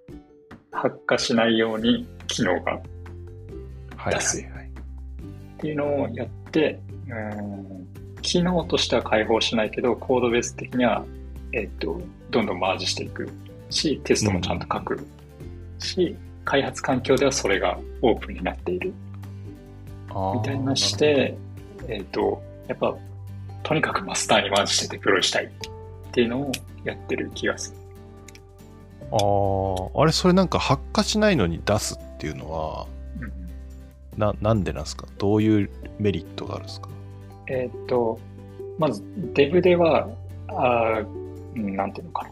[0.70, 2.80] 発火しないように機能が
[3.96, 4.42] はい出す。
[4.42, 4.44] っ
[5.58, 7.86] ていうのをやって、うん、
[8.20, 11.04] 機能としては開放しないけど、コードベース的には、
[11.52, 13.28] えっと、どんどんマージしていく
[13.70, 15.06] し、テストもちゃんと書く
[15.78, 18.92] し、開発環境ではそれがオープンになっている。
[20.10, 21.36] あーみたいなして、
[21.88, 22.94] えっと、やっぱ、
[23.62, 25.48] とにかくマスターにマージしてデプロイしたいっ
[26.10, 26.52] ていうのを
[26.84, 27.76] やってる気がする。
[29.12, 32.86] あーあれそれなんか発火しないのに出すっていうのは
[33.20, 33.32] うん。
[34.18, 35.06] ななんでなんですか？
[35.18, 36.88] どういうメリットがあるんですか？
[37.48, 38.18] えーっと、
[38.78, 39.02] まず、
[39.34, 40.08] デブでは、
[40.48, 41.02] あ
[41.54, 42.30] なんていうのかな。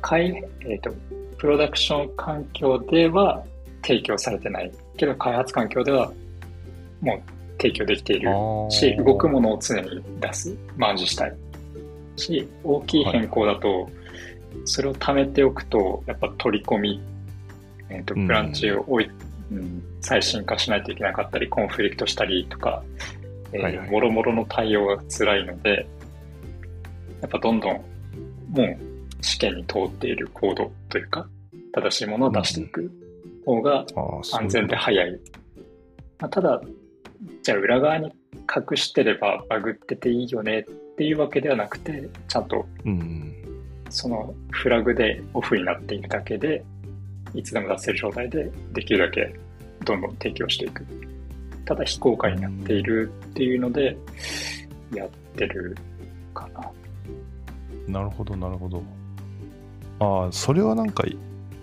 [0.00, 0.90] 開、えーっと、
[1.38, 3.44] プロダクション環境では
[3.82, 6.12] 提供されてないけど、開発環境では
[7.00, 7.22] もう
[7.58, 8.30] 提供できている
[8.70, 11.36] し、動くものを常に出す、マージしたい。
[12.16, 13.88] し、大きい変更だと、
[14.64, 17.02] それを貯めておくと、やっぱ取り込み、
[17.88, 18.26] えーっと、うん。
[18.26, 19.10] ブランチを置い、
[19.52, 22.82] うん、最新化しないといけなかったり、コンフリクトしたりとか、
[23.52, 23.90] えーはいはい。
[23.90, 25.86] もろもろの対応が辛いので、
[27.20, 28.78] やっぱどんどん、もう
[29.20, 31.28] 試験に通っているコードというか、
[31.72, 32.90] 正しいものを出していく
[33.44, 33.84] 方が
[34.32, 35.20] 安全で早い。
[36.20, 36.60] まあ、ただ、
[37.42, 40.64] じゃあ裏側に隠してればバグってていいよねっ
[40.96, 43.34] ていうわけではなくて、ちゃんとうん
[43.90, 46.64] そのフラグでオフになっているだけで、
[47.34, 49.34] いつでも出せる状態でできるだけ
[49.84, 50.84] どんどん提供していく。
[51.64, 53.96] ただ非公開になっているっていうので、
[54.94, 55.76] やってる
[56.34, 56.70] かな。
[57.86, 58.82] なるほどなるほど
[60.00, 61.16] ああそれはなんかい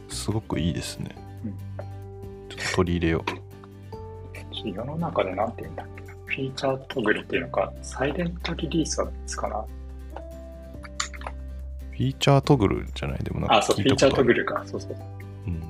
[0.09, 1.15] すごくいいですね、
[2.49, 4.67] ちょっと取り入れよう。
[4.67, 6.13] 世の中でなんて言うんだっけな。
[6.25, 9.65] フィーチャートグルっていうのか、サイレントリリースは別かな。
[11.91, 13.19] フィーチャートグルじゃない？
[13.23, 14.63] でもなんかあ、そう、フィーチャートグルか。
[14.65, 14.95] そうそう。
[15.47, 15.49] う。
[15.49, 15.63] ん。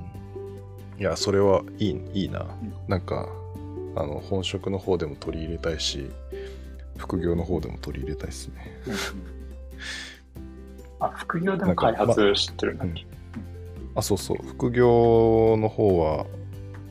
[1.00, 3.28] いやそれはいいいいな、んなんか
[3.96, 6.10] あの本職の方でも取り入れたいし
[6.98, 8.80] 副業の方でも取り入れたいですね
[11.00, 13.06] あ、副業でも開発してるんだっけ、
[13.96, 14.38] あそうそう。
[14.46, 16.26] 副業の方は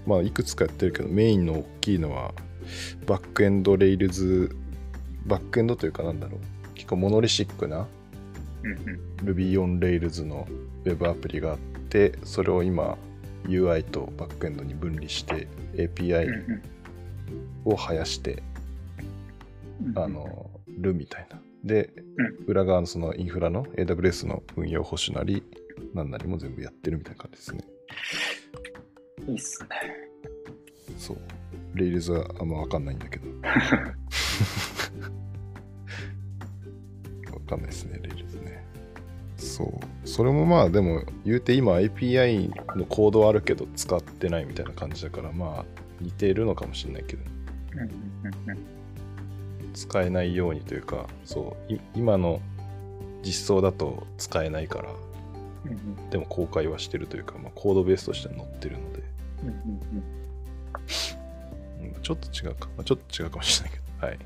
[0.07, 2.33] まあいくつかやってるけどメインの大きいのは
[3.07, 4.55] バックエンドレイルズ
[5.27, 6.41] バックエンドというかなんだろう。
[6.75, 7.87] 結構モノリシックな
[8.63, 9.35] うんうん。
[9.35, 10.47] Ruby on Rails の
[10.85, 12.99] Web アプリがあってそれを今
[13.45, 16.63] UI とバックエンドに分離して API うん
[17.65, 18.43] を生やして、
[19.83, 19.99] うん。
[19.99, 25.43] あのるみたいなで、うん裏側のそのインフラの AWS の運用保守なり
[25.95, 27.65] なんなりも全部やってるみたいな感じですね
[29.27, 29.69] いいっすね。
[30.99, 31.19] そう。
[31.75, 33.25] レイルズはあんま分かんないんだけど。
[33.31, 33.41] 分
[37.47, 38.65] かんないですね、レイルズね。
[39.37, 39.69] そう。
[40.09, 45.65] それもまあでも言うて今 API のコードはあるけど使ってないみたいな感じだからまあ
[46.01, 47.23] 似てるのかもしれないけど
[47.73, 48.74] うんうんうんうん
[49.75, 52.41] 使えないようにというかそうい今の
[53.23, 54.91] 実装だと使えないから
[55.67, 56.11] うんうん。
[56.11, 59.03] でも公開はしてるというか、まあ、コードベースとしては載ってるので、
[59.43, 59.55] うんうん
[61.95, 62.03] うん。
[62.03, 64.07] ちょっと違うか、まあちょっと違うかもしれないけど。
[64.07, 64.19] はい。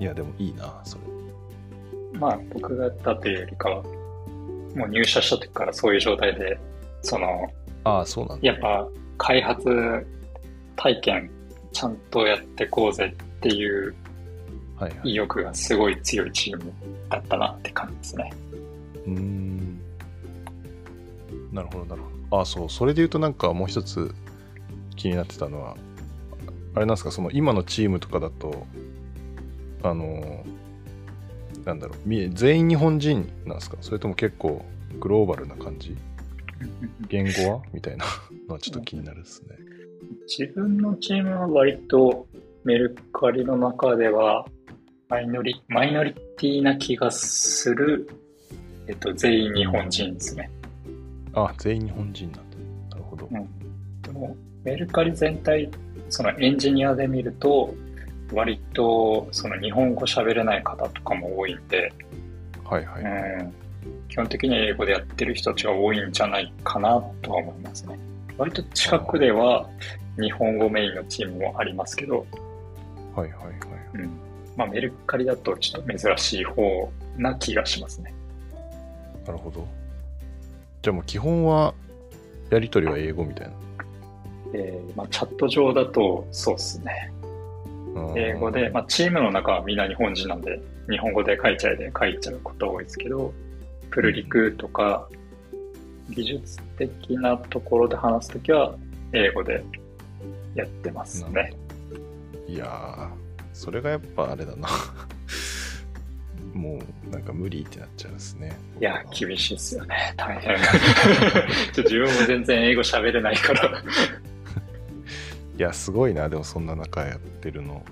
[0.00, 1.04] いやでもいいなそれ。
[1.04, 6.58] うんまあ、僕がやったというよりかは、もう入社した時からそういう状態で、
[7.02, 7.52] その、
[7.84, 8.46] ああそうなんだ。
[8.46, 8.88] やっぱ
[9.18, 10.06] 開発
[10.76, 11.30] 体験
[11.72, 13.94] ちゃんとやってこうぜっていう
[14.76, 15.10] はいはい。
[15.10, 16.72] 意欲がすごい強いチーム
[17.10, 18.32] だったなって感じですね。
[19.06, 19.80] うーん。
[21.52, 22.40] なるほどなるほど。
[22.40, 22.70] あそう。
[22.70, 24.14] それで言うとなんかもう一つ
[24.96, 25.76] 気になってたのは
[26.74, 27.10] あれなんですか？
[27.10, 28.66] その今のチームとかだと
[29.82, 30.44] あの
[31.64, 31.98] なんだろう。
[32.04, 33.78] み全員日本人なんですか？
[33.80, 34.64] それとも結構
[35.00, 35.96] グローバルな感じ？
[37.08, 37.62] 言語は？
[37.72, 38.04] みたいな
[38.46, 39.56] のはちょっと気になるですね。
[40.28, 42.26] 自分のチームは割と
[42.64, 44.46] メルカリの中では
[45.08, 48.10] マイノリマイノリティな気がする、
[48.86, 50.50] えっと、全員日本人ですね。
[51.34, 52.56] あ全員日本人なんだ。
[52.90, 53.28] なるほど。
[53.30, 53.48] うん、
[54.02, 55.70] でもメルカリ全体
[56.10, 57.74] そのエンジニアで見ると
[58.32, 61.92] 割とその日本語喋れない方とかも多いんで、
[62.64, 63.54] はいはい、うん、
[64.08, 67.98] 基本的に英語でやってる人たちが多いんじゃないかなとは思いますね。
[68.36, 69.68] 割と近くでは
[70.20, 72.26] 日本語メインのチームもありますけど、
[73.18, 73.54] はいはいはい
[73.94, 74.10] うん
[74.56, 78.12] まあ、メルカリだとちょっと珍しい方な気がしますね。
[79.24, 79.68] なるほど
[80.82, 81.74] じゃあもう基本は
[82.50, 83.52] やり取りは英語みたいな
[84.54, 87.12] えーまあ、チャット上だとそうですね。
[87.94, 93.32] うん英語で、まあ、チームの中はみんな日本人なんで、日本語で書いちゃいで書いちゃうことが多いですけど、
[93.90, 95.08] プルリクとか、
[96.10, 98.74] 技術的なところで話すときは、
[99.12, 99.62] 英語で
[100.54, 101.52] やってますね。
[102.48, 103.08] いやー、
[103.52, 104.68] それがやっぱあれだな。
[106.54, 108.56] もうなんか無理ってなっちゃうんですね。
[108.80, 110.14] いや、厳しいっすよね。
[110.16, 110.56] 大変。
[111.72, 113.68] ちょ自分も全然英語喋れないから。
[113.68, 117.84] いや、すごいな、でもそんな中やってるの。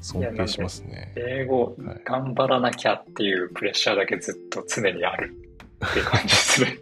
[0.00, 1.12] 尊敬しますね。
[1.16, 5.34] 英語はい頑張らなきゃっていうプレッシャーだけずっと常にある
[5.86, 6.78] っていう感じですね。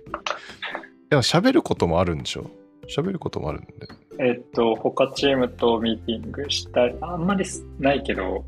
[1.11, 2.51] でも喋ることもあるんでしょ？
[2.89, 3.89] 喋ることもあるんで。
[4.19, 7.45] えっと、他チームとミーティングしたり、あんまり
[7.79, 8.45] ないけど、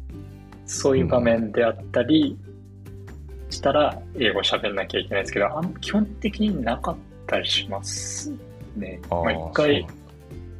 [0.66, 2.39] そういう場面であったり
[3.51, 6.97] したら、英語喋んなきゃいけないですけど、あん基本的になかっ
[7.27, 8.33] たりします
[8.77, 9.01] ね。
[9.11, 9.87] まあ、一回、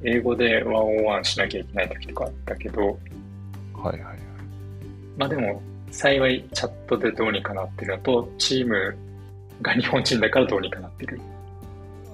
[0.03, 4.19] 英語でワンオンワンしなきゃいけない時とかあったけど、はいはいはい。
[5.17, 8.97] まあでも、幸いチャットでどうにかなってるのと、チーム
[9.63, 11.21] が日本人だからどうにかなってる。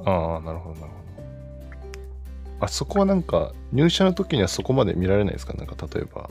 [0.04, 1.03] ああ、なるほどなるほど。
[2.64, 5.54] あそこはなんか入社の時にはそこまで見られないですか？
[5.54, 6.30] なんか例えば、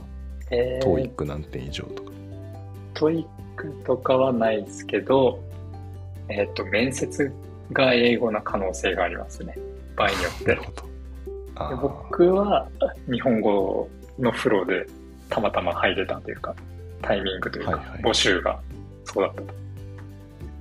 [0.49, 2.11] え TOEIC何点以上とか。
[2.93, 5.43] TOEICとかはないですけど、
[6.29, 7.31] えっ、と、面接
[7.71, 9.57] が英語な可能性がありますね。
[9.95, 10.61] 場合によってなる。
[10.63, 10.83] ほど。
[11.55, 12.67] あでー僕は
[13.11, 14.87] 日本語のフローで
[15.29, 16.55] たまたま入れたというか、
[17.01, 18.59] タイミングというか、はいはい募集が
[19.05, 19.53] そうだったと。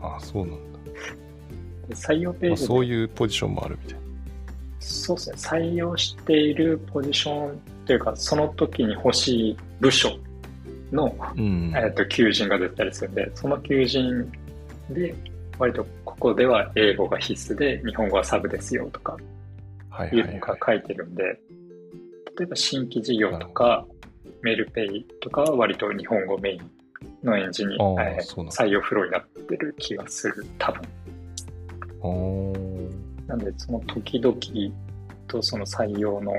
[0.02, 0.78] あー、そうなんだ。
[1.88, 4.01] で採用ペまあ、ージで、そういうポジションもあるみたい
[4.82, 10.18] そうですね、採用しているポジションというか、その時に欲しい部署
[10.90, 11.32] の、な。
[11.36, 11.72] うん。
[11.76, 14.30] えっと求人が出たりするんで、その求人
[14.90, 15.14] で、
[15.58, 19.16] 割とここでは英語が必須で、日本語はサブですよとか
[19.88, 20.40] はいいうの。
[20.40, 23.86] が書いてるんで、例えば新規事業とか、
[24.42, 26.70] メールペイとかは割と日本語メイン
[27.22, 28.20] のエンジンに、えー
[28.50, 30.82] 採用フローになってる気がする、多分。
[33.32, 34.36] なんで、その時々
[35.26, 36.34] とその採用の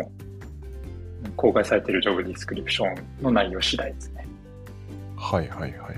[1.36, 4.28] 公開されているジョブディスクリプションの内容次第ですね。
[5.18, 5.94] はいはいはいはい。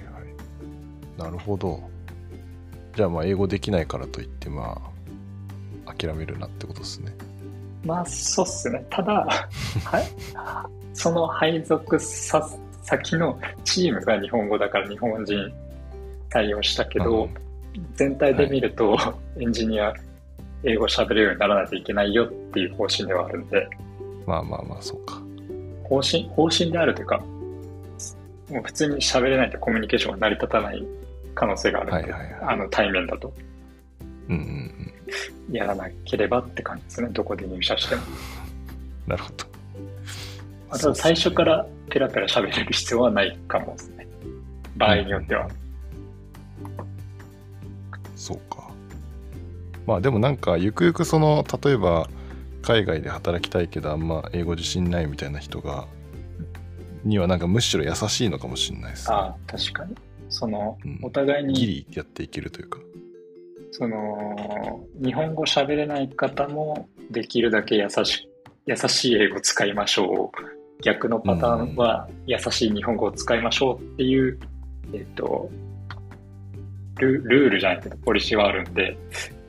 [1.18, 1.82] なるほど。
[2.96, 4.82] じゃあまあ英語できないからといってま
[5.86, 7.14] あ諦めるなってことですね。
[7.84, 8.84] まあ、そうっすね。
[8.90, 9.28] ただ、
[9.84, 10.06] はい、
[10.94, 12.50] その配属さ
[12.84, 15.54] 先のチームが日本語だから日本人
[16.30, 17.46] 対応したけど、うん
[17.96, 18.98] 全体で見ると、
[19.38, 19.94] エンジニア
[20.66, 23.68] 英語喋れるようにならないといけないよっていう方針ではあるんで、
[24.26, 25.22] まあまあまあそうか。
[25.84, 27.20] 方針、方針であるというか、
[28.50, 30.86] もう普通に喋れないとコミュニケーションが成り立たない
[31.34, 33.34] 可能性があるんで、はいはいはいあの対面だと
[34.30, 34.92] うんうん
[35.50, 35.56] うん。
[35.56, 37.10] やらなければって感じですね。
[37.12, 38.02] どこで入社しても。
[39.08, 39.46] なるほど。
[40.72, 44.08] あただ最初からペラペラ喋れる必要はないかもですね。
[44.78, 45.48] 場合によっては。
[48.16, 48.65] そうか。
[49.86, 52.10] まあでもなんかゆくゆくその例えば
[52.62, 55.88] 海外で働きたいけどあんま英語自信ないみたいな人が
[57.04, 59.16] にはなんかむしろ優しいのかもしれないです、ね。
[59.16, 59.96] ああ、確かに。
[60.28, 62.80] そのうん、お互いギに、リやっていけるというか。
[63.72, 68.28] その、日本語喋れない方もできるだけ優し
[68.66, 70.84] 優しい英語使いましょう。
[70.84, 74.40] 逆のパターンは優しい日本語を使いましょうっていう、
[74.94, 75.50] えっと、
[77.00, 78.98] ルルールじゃないけど、ポリシーはあるんで、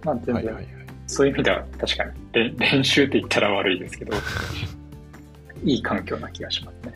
[0.06, 0.66] まあ全然はいはいはい。
[1.08, 4.16] そういう意味では確かに練練習って言ったら悪いですけど、
[5.64, 6.94] いい環境な気がしますね。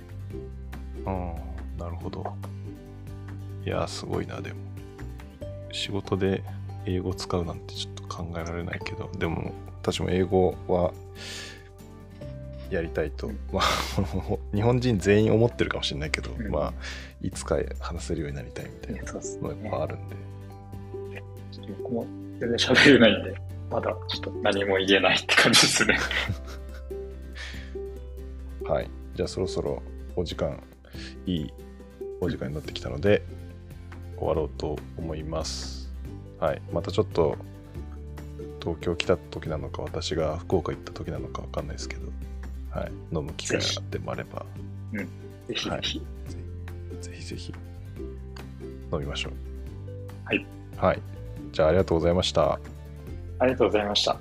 [1.04, 1.34] あ
[1.78, 2.24] あ、なるほど。
[3.66, 4.56] いやー、すごいな、でも。
[5.72, 6.42] 仕事で
[6.86, 9.52] 英語使うなんてちょっと考えられないけど、でも、
[9.82, 10.92] 私も英語は
[12.70, 13.62] やりたいと、まあ、
[14.54, 16.72] 日本人全員思ってるかもしれないけど、うんまあ、
[17.22, 20.16] いつか話せるようになりたいみたいなのやっぱあるんで。
[21.52, 22.06] ちょっと僕も
[22.40, 23.34] 全然喋れないんで、
[23.70, 25.98] まだちょっと何も言えないって感じですね。
[28.66, 28.88] はい。
[29.14, 29.82] じゃあ、そろそろ
[30.16, 30.62] お時間、
[31.26, 31.52] いい
[32.20, 33.22] お時間になってきたので、
[34.16, 35.92] 終わろうと思います。
[36.38, 36.62] はい。
[36.72, 37.36] またちょっと、
[38.60, 42.08] 東京来た時なのか、私が福岡行った時なのかわかんないですけど、
[42.70, 42.92] はい。
[43.12, 44.46] 飲む機会がでもあれば、
[44.92, 45.06] ぜ
[45.54, 46.02] ひぜひ。
[47.00, 47.54] ぜひぜひ
[48.92, 49.32] 飲みましょう。
[50.24, 50.46] はい。
[50.76, 51.19] はい。
[51.52, 52.58] じゃあありがとうございました。
[53.38, 54.18] ありがとうございました。